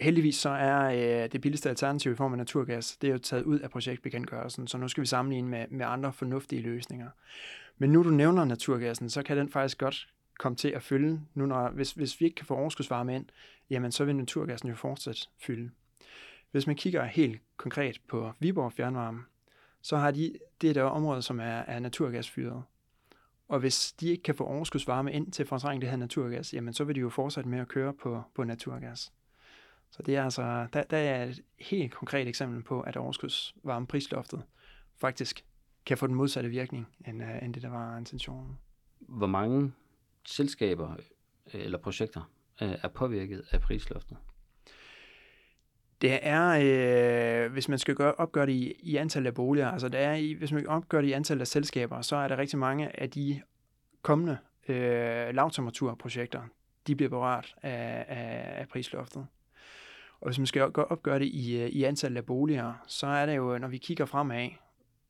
Heldigvis 0.01 0.37
så 0.37 0.49
er 0.49 0.85
øh, 0.85 1.33
det 1.33 1.41
billigste 1.41 1.69
alternativ 1.69 2.13
i 2.13 2.15
form 2.15 2.33
af 2.33 2.39
naturgas, 2.39 2.97
det 2.97 3.09
er 3.09 3.13
jo 3.13 3.19
taget 3.19 3.45
ud 3.45 3.59
af 3.59 3.71
projektbekendtgørelsen, 3.71 4.67
så 4.67 4.79
nu 4.79 4.89
skal 4.89 5.01
vi 5.01 5.07
sammenligne 5.07 5.49
med, 5.49 5.67
med 5.71 5.87
andre 5.87 6.13
fornuftige 6.13 6.63
løsninger. 6.63 7.11
Men 7.79 7.91
nu 7.91 8.03
du 8.03 8.11
nævner 8.11 8.45
naturgassen, 8.45 9.11
så 9.11 9.23
kan 9.23 9.37
den 9.37 9.49
faktisk 9.49 9.79
godt 9.79 10.09
komme 10.39 10.57
til 10.57 10.69
at 10.69 10.83
fylde, 10.83 11.21
nu 11.35 11.47
når, 11.47 11.71
hvis, 11.71 11.93
hvis 11.93 12.21
vi 12.21 12.25
ikke 12.25 12.35
kan 12.35 12.47
få 12.47 12.55
overskudsvarme 12.55 13.15
ind, 13.15 13.27
jamen 13.71 13.93
så 13.93 14.05
vil 14.05 14.17
naturgassen 14.17 14.69
jo 14.69 14.75
fortsat 14.75 15.29
fylde. 15.39 15.71
Hvis 16.51 16.67
man 16.67 16.77
kigger 16.77 17.05
helt 17.05 17.41
konkret 17.57 18.01
på 18.09 18.33
Viborg 18.39 18.73
Fjernvarme, 18.73 19.23
så 19.85 19.97
har 19.97 20.11
de, 20.11 20.33
det 20.61 20.75
der 20.75 20.83
område, 20.83 21.23
som 21.23 21.41
er, 21.41 21.45
er 21.45 21.79
naturgasfyret. 21.79 22.63
Og 23.49 23.61
hvis 23.61 23.93
de 23.93 24.09
ikke 24.09 24.23
kan 24.23 24.35
få 24.35 24.45
overskudsvarme 24.45 25.13
ind 25.13 25.33
til 25.33 25.43
at 25.43 25.49
fortrænge 25.49 25.81
det 25.81 25.91
her 25.91 25.97
naturgas, 25.97 26.55
jamen 26.55 26.75
så 26.75 26.85
vil 26.85 26.95
de 26.95 27.01
jo 27.01 27.09
fortsætte 27.09 27.51
med 27.51 27.59
at 27.59 27.69
køre 27.69 27.95
på, 27.95 28.23
på 28.35 28.45
naturgas. 28.45 29.13
Så 29.91 30.03
det 30.03 30.17
er 30.17 30.25
altså, 30.25 30.67
der, 30.73 30.83
der 30.83 30.97
er 30.97 31.25
et 31.25 31.41
helt 31.59 31.95
konkret 31.95 32.29
eksempel 32.29 32.63
på, 32.63 32.81
at 32.81 32.97
overskudsvarmeprisloftet 32.97 34.43
faktisk 34.97 35.45
kan 35.87 35.99
få 35.99 36.07
den 36.07 36.15
modsatte 36.15 36.49
virkning, 36.49 36.87
end, 37.07 37.23
uh, 37.23 37.45
end 37.45 37.55
det, 37.55 37.63
der 37.63 37.69
var 37.69 37.99
intentionen. 37.99 38.59
Hvor 38.99 39.27
mange 39.27 39.73
selskaber 40.27 40.97
øh, 41.55 41.61
eller 41.65 41.79
projekter 41.79 42.31
uh, 42.63 42.69
er 42.69 42.89
påvirket 42.89 43.43
af 43.51 43.61
prisloftet? 43.61 44.17
Det 46.05 46.19
er, 46.23 47.45
øh, 47.45 47.53
hvis 47.53 47.69
man 47.69 47.79
skal 47.79 47.95
gøre, 47.95 48.15
opgøre 48.15 48.47
det 48.47 48.53
i, 48.53 48.73
i 48.83 48.97
antallet 48.97 49.27
af 49.27 49.35
boliger, 49.35 49.71
altså 49.71 49.89
det 49.89 50.01
er 50.01 50.13
i, 50.13 50.33
hvis 50.33 50.53
man 50.53 50.67
opgør 50.67 51.01
det 51.01 51.09
i 51.09 51.13
antallet 51.13 51.41
af 51.41 51.47
selskaber, 51.47 52.03
så 52.03 52.17
er 52.17 52.29
der 52.29 52.37
rigtig 52.37 52.59
mange 52.59 53.01
af 53.01 53.11
de 53.11 53.43
kommende 54.03 54.39
øh, 54.69 55.35
lavtemperaturprojekter, 55.35 56.43
de 56.87 56.97
bliver 56.97 57.11
berørt 57.11 57.55
af, 57.63 58.05
af, 58.09 58.61
af 58.61 58.69
prisloftet. 58.69 59.27
Og 60.21 60.29
hvis 60.29 60.39
man 60.39 60.47
skal 60.47 60.63
opgøre 60.75 61.19
det 61.19 61.27
i, 61.27 61.61
øh, 61.61 61.69
i 61.69 61.85
antallet 61.85 62.17
af 62.17 62.27
boliger, 62.27 62.73
så 62.87 63.07
er 63.07 63.27
det 63.27 63.37
jo, 63.37 63.59
når 63.59 63.69
vi 63.69 63.79
kigger 63.79 64.05
fremad, 64.05 64.49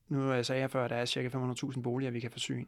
nu 0.09 0.45
sagde 0.45 0.61
jeg 0.61 0.71
før, 0.71 0.85
at 0.85 0.91
der 0.91 0.97
er 0.97 1.05
cirka 1.05 1.29
500.000 1.29 1.83
boliger, 1.83 2.11
vi 2.11 2.21
kan 2.21 2.31
forsyne. 2.31 2.67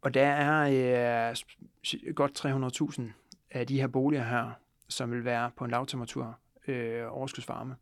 Og 0.00 0.14
der 0.14 0.26
er 0.26 1.30
øh, 1.30 2.14
godt 2.14 2.44
300.000 2.44 3.02
af 3.50 3.66
de 3.66 3.80
her 3.80 3.86
boliger 3.86 4.24
her, 4.24 4.50
som 4.88 5.10
vil 5.10 5.24
være 5.24 5.50
på 5.56 5.64
en 5.64 5.70
lavtemperatur 5.70 6.38
øh, 6.68 7.16
overskudsvarme. 7.16 7.76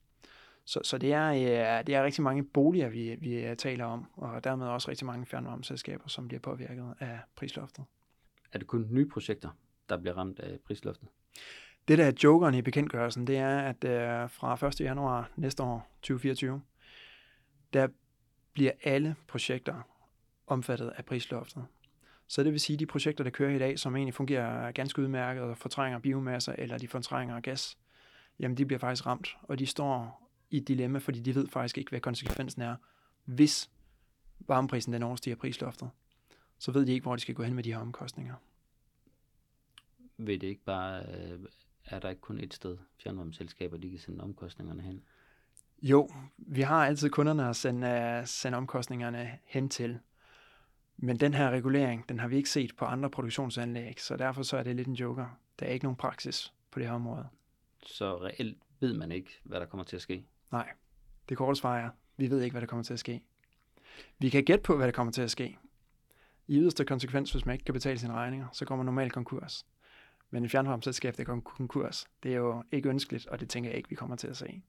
Så, 0.64 0.80
så 0.84 0.99
det, 0.99 1.12
er, 1.12 1.28
øh, 1.28 1.87
det 1.87 1.94
er 1.94 2.04
rigtig 2.04 2.22
mange 2.22 2.44
boliger, 2.44 2.88
vi, 2.88 3.16
vi 3.20 3.54
taler 3.58 3.84
om, 3.84 4.06
og 4.14 4.44
dermed 4.44 4.66
også 4.66 4.90
rigtig 4.90 5.06
mange 5.06 5.26
fjernvarmeselskaber, 5.26 6.08
som 6.08 6.28
bliver 6.28 6.40
påvirket 6.40 6.94
af 7.00 7.18
prisloftet. 7.37 7.84
Er 8.52 8.58
det 8.58 8.66
kun 8.66 8.87
nye 8.90 9.06
projekter, 9.06 9.50
der 9.88 9.96
bliver 9.96 10.16
ramt 10.16 10.40
af 10.40 10.58
prisloftet? 10.66 11.08
Det, 11.88 11.99
der 11.99 12.04
er 12.04 12.12
jokeren 12.25 12.54
i 12.54 12.62
bekendtgørelsen, 12.62 13.26
det 13.26 13.37
er, 13.37 13.58
at 13.58 13.84
øh, 13.84 14.30
fra 14.30 14.66
1. 14.66 14.80
januar 14.80 15.30
næste 15.37 15.62
år, 15.62 15.90
2024, 16.02 16.62
der 17.72 17.88
bliver 18.52 18.72
alle 18.84 19.16
projekter 19.28 19.82
omfattet 20.46 20.92
af 20.96 21.04
prisloftet. 21.04 21.64
Så 22.28 22.42
det 22.42 22.52
vil 22.52 22.60
sige, 22.60 22.75
at 22.75 22.80
de 22.80 22.87
projekter, 22.87 23.25
der 23.25 23.30
kører 23.30 23.56
i 23.56 23.58
dag, 23.58 23.78
som 23.78 23.97
egentlig 23.97 24.14
fungerer 24.14 24.73
ganske 24.73 25.02
udmærket 25.02 25.43
og 25.43 25.58
fortrænger 25.58 25.99
biomasse 25.99 26.54
eller 26.58 26.78
de 26.78 26.88
fortrænger 26.88 27.40
gas, 27.40 27.78
jamen 28.40 28.56
de 28.56 28.66
bliver 28.66 28.78
faktisk 28.78 29.06
ramt, 29.06 29.36
og 29.42 29.58
de 29.58 29.66
står 29.66 30.22
i 30.50 30.56
et 30.56 30.68
dilemma, 30.68 30.98
fordi 30.98 31.20
de 31.20 31.34
ved 31.34 31.48
faktisk 31.48 31.78
ikke, 31.78 31.90
hvad 31.90 32.00
konsekvensen 32.00 32.62
er, 32.62 32.76
hvis 33.24 33.70
varmeprisen 34.38 34.92
den 34.92 35.02
overstiger 35.02 35.36
prisloftet. 35.36 35.90
Så 36.58 36.72
ved 36.72 36.86
de 36.86 36.92
ikke, 36.92 37.04
hvor 37.04 37.16
de 37.16 37.22
skal 37.22 37.34
gå 37.34 37.42
hen 37.42 37.54
med 37.54 37.62
de 37.62 37.72
her 37.72 37.80
omkostninger. 37.80 38.34
Vil 40.16 40.40
det 40.40 40.46
ikke 40.46 40.64
bare, 40.64 41.02
øh, 41.02 41.40
er 41.84 41.98
der 41.98 42.08
ikke 42.08 42.20
kun 42.20 42.40
et 42.40 42.54
sted, 42.54 42.78
fjernvarmeselskaber, 43.02 43.76
de 43.76 43.90
kan 43.90 43.98
sende 43.98 44.24
omkostningerne 44.24 44.82
hen? 44.82 45.02
Jo, 45.82 46.08
vi 46.36 46.60
har 46.60 46.86
altid 46.86 47.10
kunderne 47.10 47.48
at 47.48 47.56
sende, 47.56 48.18
uh, 48.20 48.26
sende 48.26 48.58
omkostningerne 48.58 49.38
hen 49.44 49.68
til. 49.68 49.98
Men 50.96 51.20
den 51.20 51.34
her 51.34 51.50
regulering, 51.50 52.08
den 52.08 52.18
har 52.18 52.28
vi 52.28 52.36
ikke 52.36 52.50
set 52.50 52.76
på 52.76 52.84
andre 52.84 53.10
produktionsanlæg, 53.10 54.00
så 54.00 54.16
derfor 54.16 54.42
så 54.42 54.56
er 54.56 54.62
det 54.62 54.76
lidt 54.76 54.88
en 54.88 54.94
joker. 54.94 55.38
Der 55.58 55.66
er 55.66 55.70
ikke 55.70 55.84
nogen 55.84 55.96
praksis 55.96 56.52
på 56.70 56.78
det 56.78 56.88
her 56.88 56.94
område. 56.94 57.28
Så 57.86 58.16
reelt 58.16 58.58
ved 58.80 58.95
man 58.95 59.12
ikke, 59.12 59.40
hvad 59.43 59.60
der 59.60 59.66
kommer 59.66 59.84
til 59.84 59.97
at 59.97 60.02
ske? 60.02 60.26
Nej, 60.52 60.69
det 61.28 61.36
korte 61.36 61.60
svar 61.60 61.78
er, 61.78 61.90
vi 62.16 62.30
ved 62.30 62.43
ikke, 62.43 62.54
hvad 62.54 62.60
der 62.60 62.66
kommer 62.66 62.82
til 62.82 62.93
at 62.93 62.99
ske. 62.99 63.23
Vi 64.19 64.28
kan 64.28 64.45
gætte 64.45 64.62
på, 64.62 64.76
hvad 64.76 64.86
der 64.86 64.93
kommer 64.93 65.12
til 65.12 65.23
at 65.23 65.30
ske. 65.30 65.58
I 66.47 66.56
yderste 66.56 66.84
konsekvens, 66.84 67.32
hvis 67.32 67.47
man 67.47 67.52
ikke 67.52 67.64
kan 67.64 67.73
betale 67.73 67.99
sine 67.99 68.12
regninger, 68.12 68.49
så 68.52 68.64
kommer 68.64 68.84
normalt 68.84 69.12
konkurs. 69.12 69.66
Men 70.30 70.45
et 70.45 70.50
fjernvarmeselskab, 70.50 71.16
der 71.16 71.25
går 71.25 71.40
konkurs, 71.40 72.06
det 72.23 72.32
er 72.32 72.36
jo 72.36 72.64
ikke 72.73 72.88
ønskeligt, 72.88 73.26
og 73.26 73.40
det 73.40 73.50
tænker 73.50 73.71
jeg 73.71 73.76
ikke, 73.76 73.88
vi 73.88 73.95
kommer 73.95 74.16
til 74.16 74.28
at 74.28 74.36
se. 74.36 74.62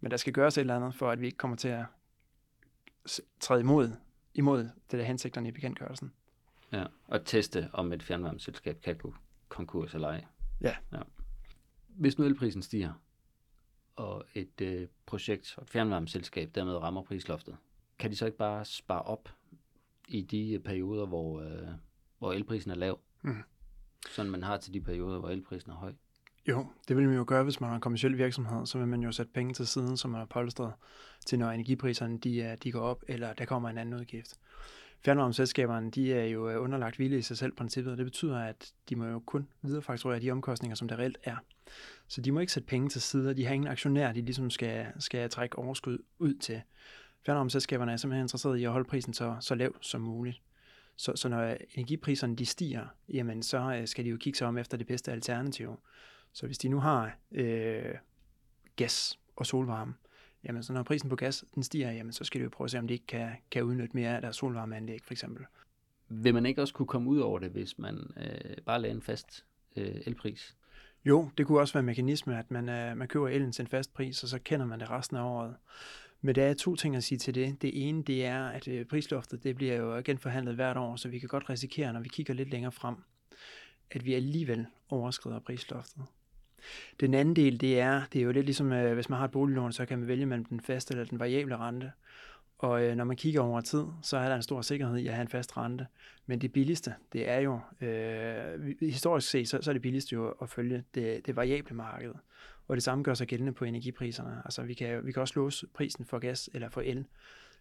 Men 0.00 0.10
der 0.10 0.16
skal 0.16 0.32
gøres 0.32 0.58
et 0.58 0.60
eller 0.60 0.76
andet, 0.76 0.94
for 0.94 1.10
at 1.10 1.20
vi 1.20 1.26
ikke 1.26 1.38
kommer 1.38 1.56
til 1.56 1.68
at 1.68 1.84
træde 3.40 3.60
imod, 3.60 3.90
imod 4.34 4.58
det 4.58 4.98
der 4.98 5.02
hensigterne 5.02 5.48
i 5.48 5.52
bekendtgørelsen. 5.52 6.12
Ja, 6.72 6.84
og 7.04 7.24
teste, 7.24 7.70
om 7.72 7.92
et 7.92 8.02
fjernvarmeselskab 8.02 8.80
kan 8.80 8.96
gå 8.96 9.14
konkurs 9.48 9.94
eller 9.94 10.08
ej. 10.08 10.24
Ja. 10.60 10.76
ja. 10.92 10.98
Hvis 11.94 12.18
nu 12.18 12.24
elprisen 12.24 12.62
stiger, 12.62 12.92
og 13.96 14.24
et 14.34 14.60
øh, 14.60 14.88
projekt 15.06 15.54
og 15.56 15.62
et 15.62 15.70
fjernvarmeselskab 15.70 16.50
dermed 16.54 16.76
rammer 16.76 17.02
prisloftet, 17.02 17.56
kan 17.98 18.10
de 18.10 18.16
så 18.16 18.26
ikke 18.26 18.38
bare 18.38 18.64
spare 18.64 19.02
op 19.02 19.28
i 20.08 20.22
de 20.22 20.60
perioder, 20.64 21.06
hvor, 21.06 21.40
øh, 21.40 21.68
hvor 22.18 22.32
elprisen 22.32 22.70
er 22.70 22.74
lav? 22.74 23.00
Mm. 23.22 23.42
Sådan 24.10 24.30
man 24.30 24.42
har 24.42 24.56
til 24.56 24.74
de 24.74 24.80
perioder, 24.80 25.18
hvor 25.18 25.28
elprisen 25.28 25.70
er 25.70 25.74
høj? 25.74 25.92
Jo, 26.48 26.66
det 26.88 26.96
vil 26.96 27.08
man 27.08 27.16
jo 27.16 27.24
gøre, 27.26 27.44
hvis 27.44 27.60
man 27.60 27.68
har 27.68 27.74
en 27.74 27.80
kommersiel 27.80 28.18
virksomhed. 28.18 28.66
Så 28.66 28.78
vil 28.78 28.88
man 28.88 29.02
jo 29.02 29.12
sætte 29.12 29.32
penge 29.32 29.54
til 29.54 29.66
siden, 29.66 29.96
som 29.96 30.14
er 30.14 30.24
polstret 30.24 30.72
til, 31.26 31.38
når 31.38 31.50
energipriserne 31.50 32.18
de, 32.18 32.56
de 32.62 32.72
går 32.72 32.80
op, 32.80 33.04
eller 33.08 33.32
der 33.32 33.44
kommer 33.44 33.68
en 33.68 33.78
anden 33.78 33.94
udgift. 33.94 34.38
Fjernvarmeselskaberne, 35.04 35.90
de 35.90 36.14
er 36.14 36.24
jo 36.24 36.50
øh, 36.50 36.62
underlagt 36.62 36.96
hvile 36.96 37.18
i 37.18 37.22
sig 37.22 37.38
selv 37.38 37.52
princippet, 37.52 37.92
og 37.92 37.98
det 37.98 38.06
betyder, 38.06 38.38
at 38.38 38.72
de 38.88 38.96
må 38.96 39.06
jo 39.06 39.22
kun 39.26 39.48
viderefakturere 39.62 40.20
de 40.20 40.30
omkostninger, 40.30 40.74
som 40.74 40.88
der 40.88 40.98
reelt 40.98 41.18
er. 41.24 41.36
Så 42.08 42.20
de 42.20 42.32
må 42.32 42.40
ikke 42.40 42.52
sætte 42.52 42.66
penge 42.66 42.88
til 42.88 43.00
side, 43.00 43.30
og 43.30 43.36
de 43.36 43.46
har 43.46 43.54
ingen 43.54 43.70
aktionær, 43.70 44.12
de 44.12 44.20
ligesom 44.22 44.50
skal, 44.50 44.86
skal 44.98 45.30
trække 45.30 45.58
overskud 45.58 45.98
ud 46.18 46.34
til. 46.34 46.62
Fjernvarmeselskaberne 47.26 47.92
er 47.92 47.96
simpelthen 47.96 48.24
interesseret 48.24 48.58
i 48.58 48.64
at 48.64 48.72
holde 48.72 48.88
prisen 48.88 49.14
så, 49.14 49.36
så 49.40 49.54
lav 49.54 49.74
som 49.80 50.00
muligt. 50.00 50.42
Så, 50.96 51.12
så 51.16 51.28
når 51.28 51.56
energipriserne 51.74 52.36
de 52.36 52.46
stiger, 52.46 52.86
jamen 53.08 53.42
så 53.42 53.58
øh, 53.58 53.88
skal 53.88 54.04
de 54.04 54.10
jo 54.10 54.16
kigge 54.16 54.36
sig 54.36 54.46
om 54.46 54.58
efter 54.58 54.76
det 54.76 54.86
bedste 54.86 55.12
alternativ. 55.12 55.80
Så 56.32 56.46
hvis 56.46 56.58
de 56.58 56.68
nu 56.68 56.80
har 56.80 57.18
øh, 57.32 57.94
gas 58.76 59.18
og 59.36 59.46
solvarme, 59.46 59.94
jamen 60.44 60.62
så 60.62 60.72
når 60.72 60.82
prisen 60.82 61.08
på 61.08 61.16
gas 61.16 61.44
den 61.54 61.62
stiger, 61.62 61.92
jamen 61.92 62.12
så 62.12 62.24
skal 62.24 62.40
de 62.40 62.44
jo 62.44 62.50
prøve 62.50 62.66
at 62.66 62.70
se, 62.70 62.78
om 62.78 62.88
de 62.88 62.94
ikke 62.94 63.06
kan, 63.06 63.30
kan 63.50 63.62
udnytte 63.62 63.96
mere 63.96 64.16
af 64.16 64.20
deres 64.20 64.36
solvarmeanlæg 64.36 65.00
for 65.04 65.12
eksempel. 65.12 65.46
Vil 66.08 66.34
man 66.34 66.46
ikke 66.46 66.62
også 66.62 66.74
kunne 66.74 66.86
komme 66.86 67.10
ud 67.10 67.18
over 67.18 67.38
det, 67.38 67.50
hvis 67.50 67.78
man 67.78 68.10
øh, 68.16 68.56
bare 68.66 68.80
lader 68.80 68.94
en 68.94 69.02
fast 69.02 69.44
øh, 69.76 69.94
elpris? 70.06 70.56
Jo, 71.04 71.30
det 71.38 71.46
kunne 71.46 71.60
også 71.60 71.74
være 71.74 71.80
en 71.80 71.86
mekanisme, 71.86 72.38
at 72.38 72.50
man, 72.50 72.68
øh, 72.68 72.96
man 72.96 73.08
køber 73.08 73.28
elen 73.28 73.52
til 73.52 73.62
en 73.62 73.68
fast 73.68 73.94
pris, 73.94 74.22
og 74.22 74.28
så 74.28 74.38
kender 74.38 74.66
man 74.66 74.80
det 74.80 74.90
resten 74.90 75.16
af 75.16 75.22
året. 75.22 75.56
Men 76.20 76.34
der 76.34 76.44
er 76.44 76.54
to 76.54 76.76
ting 76.76 76.96
at 76.96 77.04
sige 77.04 77.18
til 77.18 77.34
det. 77.34 77.62
Det 77.62 77.88
ene, 77.88 78.02
det 78.02 78.24
er, 78.24 78.44
at 78.46 78.68
øh, 78.68 78.86
prisloftet 78.86 79.44
det 79.44 79.56
bliver 79.56 79.74
jo 79.74 80.02
genforhandlet 80.04 80.54
hvert 80.54 80.76
år, 80.76 80.96
så 80.96 81.08
vi 81.08 81.18
kan 81.18 81.28
godt 81.28 81.50
risikere, 81.50 81.92
når 81.92 82.00
vi 82.00 82.08
kigger 82.08 82.34
lidt 82.34 82.50
længere 82.50 82.72
frem, 82.72 82.96
at 83.90 84.04
vi 84.04 84.14
alligevel 84.14 84.66
overskrider 84.88 85.38
prisloftet. 85.38 86.02
Den 87.00 87.14
anden 87.14 87.36
del, 87.36 87.60
det 87.60 87.80
er, 87.80 88.02
det 88.12 88.18
er 88.18 88.22
jo 88.24 88.32
lidt 88.32 88.46
ligesom, 88.46 88.72
øh, 88.72 88.94
hvis 88.94 89.08
man 89.08 89.18
har 89.18 89.24
et 89.24 89.30
boliglån, 89.30 89.72
så 89.72 89.86
kan 89.86 89.98
man 89.98 90.08
vælge 90.08 90.26
mellem 90.26 90.44
den 90.44 90.60
faste 90.60 90.94
eller 90.94 91.04
den 91.04 91.20
variable 91.20 91.56
rente. 91.56 91.92
Og 92.58 92.84
øh, 92.84 92.96
når 92.96 93.04
man 93.04 93.16
kigger 93.16 93.40
over 93.40 93.60
tid, 93.60 93.84
så 94.02 94.16
er 94.16 94.28
der 94.28 94.36
en 94.36 94.42
stor 94.42 94.62
sikkerhed 94.62 94.96
i 94.96 95.06
at 95.06 95.14
have 95.14 95.22
en 95.22 95.28
fast 95.28 95.56
rente. 95.56 95.86
Men 96.26 96.40
det 96.40 96.52
billigste, 96.52 96.94
det 97.12 97.30
er 97.30 97.38
jo, 97.38 97.60
øh, 97.80 98.74
historisk 98.80 99.30
set, 99.30 99.48
så, 99.48 99.58
så 99.62 99.70
er 99.70 99.72
det 99.72 99.82
billigste 99.82 100.12
jo 100.12 100.30
at 100.42 100.48
følge 100.48 100.84
det, 100.94 101.26
det 101.26 101.36
variable 101.36 101.76
marked. 101.76 102.12
Og 102.68 102.76
det 102.76 102.82
samme 102.82 103.04
gør 103.04 103.14
sig 103.14 103.26
gældende 103.26 103.52
på 103.52 103.64
energipriserne. 103.64 104.42
Altså 104.44 104.62
vi 104.62 104.74
kan, 104.74 105.06
vi 105.06 105.12
kan 105.12 105.22
også 105.22 105.34
låse 105.36 105.66
prisen 105.74 106.04
for 106.04 106.18
gas 106.18 106.50
eller 106.54 106.68
for 106.68 106.80
el. 106.80 107.04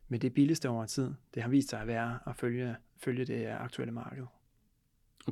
Men 0.07 0.21
det 0.21 0.33
billigste 0.33 0.69
over 0.69 0.85
tid, 0.85 1.11
det 1.33 1.43
har 1.43 1.49
vist 1.49 1.69
sig 1.69 1.81
at 1.81 1.87
være 1.87 2.19
at 2.27 2.35
følge, 2.35 2.75
følge 2.97 3.25
det 3.25 3.47
aktuelle 3.47 3.91
marked. 3.91 4.25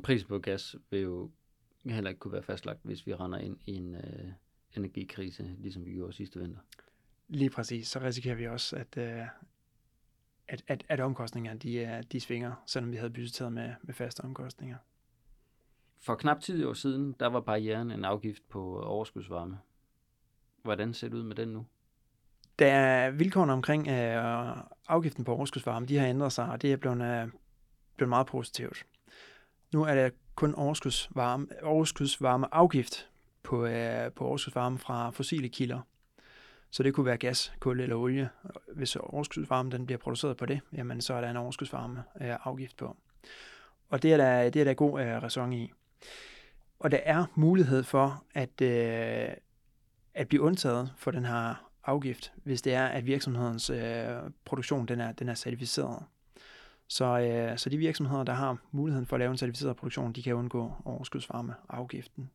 Prisen 0.02 0.28
på 0.28 0.38
gas 0.38 0.76
vil 0.90 1.00
jo 1.00 1.30
heller 1.84 2.10
ikke 2.10 2.18
kunne 2.18 2.32
være 2.32 2.42
fastlagt, 2.42 2.80
hvis 2.82 3.06
vi 3.06 3.14
render 3.14 3.38
ind 3.38 3.58
i 3.66 3.74
en 3.74 3.94
øh, 3.94 4.32
energikrise, 4.76 5.56
ligesom 5.58 5.84
vi 5.84 5.92
gjorde 5.92 6.12
sidste 6.12 6.40
vinter. 6.40 6.60
Lige 7.28 7.50
præcis. 7.50 7.88
Så 7.88 8.00
risikerer 8.00 8.34
vi 8.34 8.46
også, 8.46 8.76
at, 8.76 8.96
øh, 8.96 9.26
at, 10.48 10.64
at, 10.66 10.84
at 10.88 11.00
omkostningerne 11.00 11.58
de, 11.58 12.04
de 12.12 12.20
svinger, 12.20 12.62
selvom 12.66 12.92
vi 12.92 12.96
havde 12.96 13.10
budgetteret 13.10 13.52
med, 13.52 13.74
med 13.82 13.94
faste 13.94 14.20
omkostninger. 14.20 14.76
For 16.02 16.14
knap 16.14 16.40
10 16.40 16.64
år 16.64 16.72
siden, 16.72 17.16
der 17.20 17.26
var 17.26 17.40
barrieren 17.40 17.90
en 17.90 18.04
afgift 18.04 18.48
på 18.48 18.82
overskudsvarme. 18.82 19.58
Hvordan 20.62 20.94
ser 20.94 21.08
det 21.08 21.16
ud 21.16 21.22
med 21.22 21.36
den 21.36 21.48
nu? 21.48 21.66
Da 22.58 23.08
vilkårene 23.08 23.52
omkring 23.52 23.88
øh, 23.88 24.56
afgiften 24.88 25.24
på 25.24 25.34
overskudsvarme, 25.34 25.86
de 25.86 25.98
har 25.98 26.06
ændret 26.06 26.32
sig, 26.32 26.50
og 26.50 26.62
det 26.62 26.72
er 26.72 26.76
blevet, 26.76 27.02
øh, 27.02 27.28
blevet 27.96 28.08
meget 28.08 28.26
positivt. 28.26 28.86
Nu 29.72 29.82
er 29.82 29.94
der 29.94 30.10
kun 30.40 30.54
overskudsvarme, 30.54 31.46
overskudsvarme 31.62 32.54
afgift 32.54 33.08
på, 33.42 33.66
øh, 33.66 34.12
på 34.12 34.24
overskudsvarme 34.24 34.78
fra 34.78 35.10
fossile 35.10 35.48
kilder. 35.48 35.80
Så 36.70 36.82
det 36.82 36.94
kunne 36.94 37.06
være 37.06 37.16
gas, 37.16 37.52
kul 37.58 37.80
eller 37.80 37.96
olie. 37.96 38.28
Hvis 38.74 38.96
overskudsvarme 38.96 39.70
den 39.70 39.86
bliver 39.86 39.98
produceret 39.98 40.36
på 40.36 40.46
det, 40.46 40.60
jamen 40.72 41.00
så 41.00 41.14
er 41.14 41.20
der 41.20 41.30
en 41.30 41.36
overskudsvarme 41.36 42.02
øh, 42.20 42.36
afgift 42.44 42.76
på. 42.76 42.96
Og 43.88 44.02
det 44.02 44.12
er 44.12 44.16
der, 44.16 44.50
det 44.50 44.60
er 44.60 44.64
der 44.64 44.74
god 44.74 45.00
øh, 45.00 45.22
ræson 45.22 45.52
i. 45.52 45.72
Og 46.78 46.90
der 46.90 47.00
er 47.04 47.24
mulighed 47.34 47.82
for 47.82 48.24
at, 48.34 48.60
øh, 48.60 49.28
at 50.14 50.28
blive 50.28 50.42
undtaget 50.42 50.92
for 50.96 51.10
den 51.10 51.24
her 51.24 51.70
afgift, 51.84 52.32
hvis 52.44 52.62
det 52.62 52.74
er, 52.74 52.86
at 52.86 53.06
virksomhedens 53.06 53.70
øh, 53.70 54.16
produktion 54.44 54.86
den 54.86 55.00
er, 55.00 55.12
den 55.12 55.28
er 55.28 55.34
certificeret. 55.34 56.02
Så, 56.90 57.04
øh, 57.04 57.58
så 57.58 57.70
de 57.70 57.76
virksomheder, 57.76 58.24
der 58.24 58.32
har 58.32 58.56
muligheden 58.70 59.06
for 59.06 59.16
at 59.16 59.20
lave 59.20 59.30
en 59.30 59.36
certificeret 59.36 59.76
produktion, 59.76 60.12
de 60.12 60.22
kan 60.22 60.34
undgå 60.34 60.72
overskudsvarme 60.84 61.54
afgiften. 61.68 62.30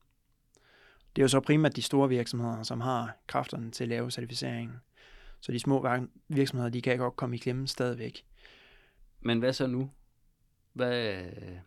Det 1.15 1.21
er 1.21 1.23
jo 1.23 1.27
så 1.27 1.39
primært 1.39 1.75
de 1.75 1.81
store 1.81 2.09
virksomheder, 2.09 2.63
som 2.63 2.81
har 2.81 3.17
kræfterne 3.27 3.71
til 3.71 3.83
at 3.83 3.89
lave 3.89 4.11
certificeringen. 4.11 4.75
Så 5.41 5.51
de 5.51 5.59
små 5.59 5.87
virksomheder, 6.27 6.69
de 6.69 6.81
kan 6.81 6.97
godt 6.97 7.15
komme 7.15 7.35
i 7.35 7.39
klemme 7.39 7.67
stadigvæk. 7.67 8.25
Men 9.21 9.39
hvad 9.39 9.53
så 9.53 9.67
nu? 9.67 9.91
Hvad, 10.73 11.15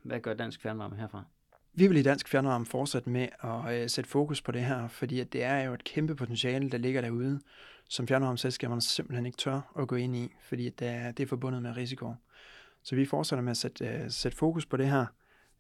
hvad 0.03 0.21
gør 0.21 0.35
Dansk 0.35 0.63
Fjernvarme 0.63 0.97
herfra? 0.97 1.25
Vi 1.73 1.87
vil 1.87 1.97
i 1.97 2.03
Dansk 2.03 2.29
Fjernvarme 2.29 2.67
fortsætte 2.67 3.11
med 3.11 3.29
at 3.43 3.83
øh, 3.83 3.89
sætte 3.89 4.11
fokus 4.11 4.43
på 4.43 4.53
det 4.53 4.65
her, 4.65 4.89
fordi 4.89 5.21
at 5.21 5.33
det 5.33 5.43
er 5.43 5.59
jo 5.63 5.75
et 5.75 5.85
kæmpe 5.85 6.15
potentiale, 6.15 6.71
der 6.71 6.79
ligger 6.79 7.01
derude, 7.01 7.41
som 7.89 8.09
fjernvarmeselskaberne 8.09 8.83
simpelthen 8.83 9.27
ikke 9.27 9.39
tør 9.39 9.73
at 9.79 9.89
gå 9.89 9.97
ind 9.97 10.17
i, 10.17 10.33
fordi 10.43 10.71
det 10.71 10.89
er, 10.89 11.13
det 11.13 11.23
er 11.23 11.27
forbundet 11.27 11.63
med 11.63 11.77
risiko. 11.77 12.15
Så 12.83 12.97
vi 12.97 13.05
fortsætter 13.05 13.43
med 13.43 13.51
at 13.51 13.57
sætte, 13.57 14.01
uh, 14.05 14.11
sætte 14.11 14.39
fokus 14.39 14.67
på 14.67 14.77
det 14.77 14.91
her, 14.91 15.07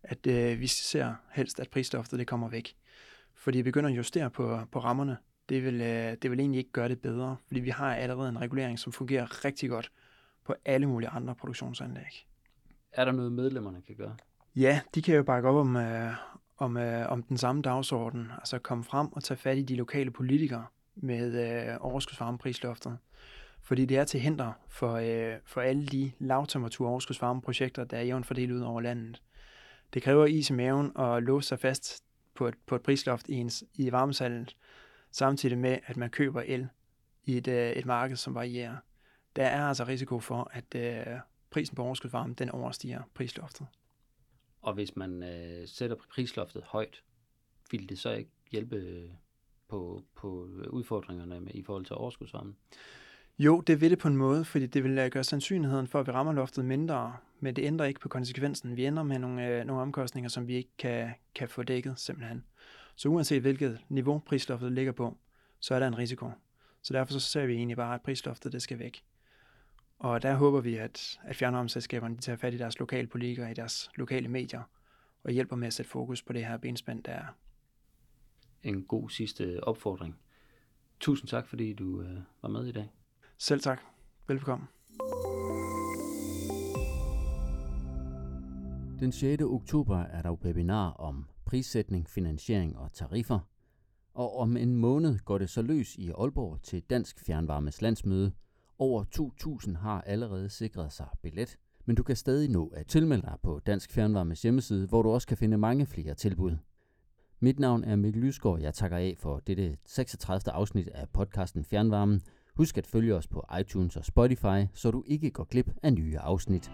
at 0.02 0.26
uh, 0.26 0.61
vi 0.61 0.66
ser 0.66 1.14
helst, 1.33 1.61
at 1.61 1.70
prisloftet 1.70 2.18
det 2.18 2.26
kommer 2.26 2.48
væk. 2.48 2.76
Fordi 3.35 3.59
vi 3.59 3.62
begynder 3.62 3.90
at 3.90 3.96
justere 3.96 4.31
på, 4.31 4.61
på 4.72 4.78
rammerne. 4.78 5.16
Det 5.48 5.64
vil, 5.64 5.74
uh, 5.74 6.18
det 6.22 6.31
vil 6.31 6.40
egentlig 6.40 6.59
ikke 6.59 6.72
gøre 6.72 6.88
det 6.88 7.00
bedre, 7.00 7.37
fordi 7.46 7.61
vi 7.61 7.70
har 7.70 7.94
allerede 7.94 8.28
en 8.28 8.40
regulering, 8.40 8.78
som 8.78 8.92
fungerer 8.92 9.44
rigtig 9.44 9.68
godt 9.70 9.92
på 10.44 10.54
alle 10.64 10.87
mulige 10.87 11.09
andre 11.09 11.35
produktionsanlæg. 11.35 12.26
Er 12.92 13.04
der 13.04 13.12
noget, 13.12 13.33
medlemmerne 13.33 13.83
kan 13.83 13.96
gøre? 13.96 14.16
Ja, 14.57 14.81
de 14.94 15.02
kan 15.02 15.16
jo 15.16 15.22
bakke 15.22 15.48
op 15.48 15.57
om, 15.57 15.76
uh, 15.76 15.83
om, 16.57 16.76
uh, 16.76 17.07
om 17.09 17.22
den 17.22 17.38
samme 17.38 17.62
dagsorden. 17.62 18.31
Altså 18.38 18.59
komme 18.59 18.85
frem 18.85 19.12
og 19.12 19.24
tage 19.24 19.38
fat 19.38 19.59
i 19.59 19.62
de 19.62 19.76
lokale 19.76 20.11
politikere 20.11 20.66
med 20.94 21.74
uh, 21.74 21.87
overskudsvarmeprisloftet 21.87 22.98
fordi 23.68 23.85
det 23.85 23.96
er 23.96 24.04
til 24.04 24.20
hinder 24.20 24.52
for, 24.68 24.94
øh, 24.94 25.38
for 25.44 25.61
alle 25.61 25.87
de 25.87 26.12
lavtemperatur 26.18 26.88
overskudsvarmeprojekter, 26.88 27.85
der 27.85 27.96
er 27.96 28.02
jævnt 28.02 28.26
fordelt 28.26 28.52
ud 28.52 28.61
over 28.61 28.81
landet. 28.81 29.22
Det 29.94 30.02
kræver 30.02 30.26
is 30.26 30.50
i 30.50 30.52
maven 30.52 30.92
at 30.98 31.22
låse 31.22 31.48
sig 31.48 31.59
fast 31.59 32.04
på 32.35 32.48
et, 32.48 32.54
på 32.66 32.76
et 32.76 32.83
prisloft 32.83 33.28
i, 33.28 33.33
ens, 33.33 33.64
i 33.74 33.92
varmesalget, 33.92 34.57
samtidig 35.11 35.59
med, 35.59 35.78
at 35.87 35.96
man 35.96 36.11
køber 36.11 36.42
el 36.46 36.68
i 37.24 37.37
et, 37.37 37.48
øh, 37.48 37.72
et 37.72 37.87
marked, 37.87 38.16
som 38.16 38.35
varierer. 38.35 38.76
Der 39.37 39.46
er 39.46 39.64
altså 39.64 39.85
risiko 39.85 40.20
for, 40.20 40.50
at 40.52 40.74
øh, 40.74 41.18
prisen 41.50 41.76
på 41.76 41.83
overskudsvarme 41.83 42.35
den 42.35 42.50
overstiger 42.50 43.02
prisloftet. 43.14 43.66
Og 44.61 44.74
hvis 44.74 44.96
man 44.96 45.22
øh, 45.22 45.68
sætter 45.68 45.96
prisloftet 46.11 46.62
højt, 46.62 47.02
vil 47.70 47.88
det 47.88 47.98
så 47.98 48.11
ikke 48.11 48.31
hjælpe 48.50 48.76
øh, 48.76 49.11
på, 49.68 50.04
på 50.14 50.48
udfordringerne 50.70 51.40
med, 51.40 51.54
i 51.54 51.62
forhold 51.62 51.85
til 51.85 51.96
overskudsvarmen? 51.96 52.57
Jo, 53.38 53.61
det 53.61 53.81
vil 53.81 53.90
det 53.90 53.98
på 53.98 54.09
en 54.09 54.16
måde, 54.16 54.44
fordi 54.44 54.66
det 54.66 54.85
vil 54.85 54.98
øh, 54.98 55.11
gøre 55.11 55.24
sandsynligheden 55.24 55.87
for, 55.87 56.01
at 56.01 56.07
vi 56.07 56.12
rammer 56.12 56.33
loftet 56.33 56.64
mindre, 56.64 57.16
men 57.40 57.57
det 57.57 57.64
ændrer 57.64 57.87
ikke 57.87 58.01
på 58.01 58.09
konsekvensen. 58.09 58.77
Vi 58.77 58.85
ændrer 58.85 59.03
med 59.03 59.18
nogle, 59.18 59.46
øh, 59.46 59.64
nogle 59.64 59.83
omkostninger, 59.83 60.29
som 60.29 60.46
vi 60.46 60.55
ikke 60.55 60.70
kan, 60.79 61.11
kan 61.35 61.48
få 61.48 61.62
dækket 61.62 61.98
simpelthen. 61.98 62.44
Så 62.96 63.09
uanset 63.09 63.40
hvilket 63.40 63.81
niveau 63.88 64.18
prisloftet 64.18 64.72
ligger 64.72 64.92
på, 64.92 65.16
så 65.61 65.74
er 65.74 65.79
der 65.79 65.87
en 65.87 65.98
risiko. 65.98 66.31
Så 66.83 66.94
derfor 66.94 67.12
så 67.12 67.20
ser 67.20 67.46
vi 67.46 67.55
egentlig 67.55 67.77
bare, 67.77 67.94
at 67.94 68.03
prisloftet 68.03 68.53
det 68.53 68.62
skal 68.62 68.79
væk. 68.79 69.05
Og 69.98 70.22
der 70.22 70.35
håber 70.35 70.61
vi, 70.61 70.77
at, 70.77 71.18
at 71.24 71.37
fjernvarmeselskaberne 71.37 72.16
de 72.16 72.20
tager 72.20 72.37
fat 72.37 72.55
i 72.55 72.59
deres 72.59 72.79
lokale 72.79 73.07
politikere, 73.07 73.51
i 73.51 73.55
deres 73.55 73.90
lokale 73.96 74.29
medier, 74.29 74.62
og 75.24 75.33
hjælper 75.33 75.57
med 75.57 75.66
at 75.66 75.72
sætte 75.72 75.90
fokus 75.90 76.22
på 76.22 76.33
det 76.33 76.46
her 76.46 76.57
benspænd, 76.57 77.05
der 77.05 77.12
er. 77.12 77.27
En 78.62 78.83
god 78.83 79.11
sidste 79.11 79.64
opfordring. 79.64 80.18
Tusind 81.01 81.29
tak, 81.29 81.46
fordi 81.46 81.72
du 81.72 82.03
øh, 82.03 82.18
var 82.42 82.48
med 82.48 82.66
i 82.66 82.72
dag. 82.72 82.97
Selv 83.40 83.61
tak. 83.61 83.81
Velbekomme. 84.29 84.66
Den 89.01 89.12
6. 89.12 89.42
oktober 89.42 89.98
er 89.98 90.22
der 90.22 90.33
webinar 90.33 90.90
om 90.90 91.29
prissætning, 91.44 92.09
finansiering 92.09 92.79
og 92.79 92.92
tariffer. 92.92 93.38
Og 94.14 94.38
om 94.38 94.57
en 94.57 94.77
måned 94.77 95.18
går 95.18 95.38
det 95.38 95.51
så 95.51 95.62
løs 95.62 95.96
i 95.96 96.11
Aalborg 96.11 96.62
til 96.62 96.83
Dansk 96.83 97.20
Fjernvarmes 97.20 97.83
landsmøde. 97.83 98.33
Over 98.79 99.05
2.000 99.64 99.77
har 99.77 100.01
allerede 100.01 100.48
sikret 100.48 100.92
sig 100.92 101.07
billet, 101.22 101.57
men 101.85 101.96
du 101.96 102.03
kan 102.03 102.16
stadig 102.16 102.51
nå 102.51 102.66
at 102.66 102.87
tilmelde 102.87 103.22
dig 103.22 103.37
på 103.42 103.61
Dansk 103.66 103.92
Fjernvarmes 103.92 104.42
hjemmeside, 104.42 104.87
hvor 104.87 105.03
du 105.03 105.11
også 105.11 105.27
kan 105.27 105.37
finde 105.37 105.59
mange 105.59 105.87
flere 105.87 106.14
tilbud. 106.14 106.57
Mit 107.40 107.59
navn 107.59 107.85
er 107.85 107.96
Mikkel 107.96 108.22
Lysgaard. 108.22 108.61
Jeg 108.61 108.74
takker 108.74 108.96
af 108.96 109.16
for 109.18 109.38
dette 109.38 109.77
36. 109.87 110.53
afsnit 110.53 110.88
af 110.88 111.09
podcasten 111.09 111.64
Fjernvarmen– 111.64 112.22
Husk 112.58 112.78
at 112.78 112.86
følge 112.86 113.14
os 113.14 113.26
på 113.26 113.44
iTunes 113.60 113.96
og 113.96 114.04
Spotify, 114.04 114.66
så 114.74 114.90
du 114.90 115.04
ikke 115.06 115.30
går 115.30 115.44
glip 115.44 115.70
af 115.82 115.92
nye 115.92 116.18
afsnit. 116.18 116.70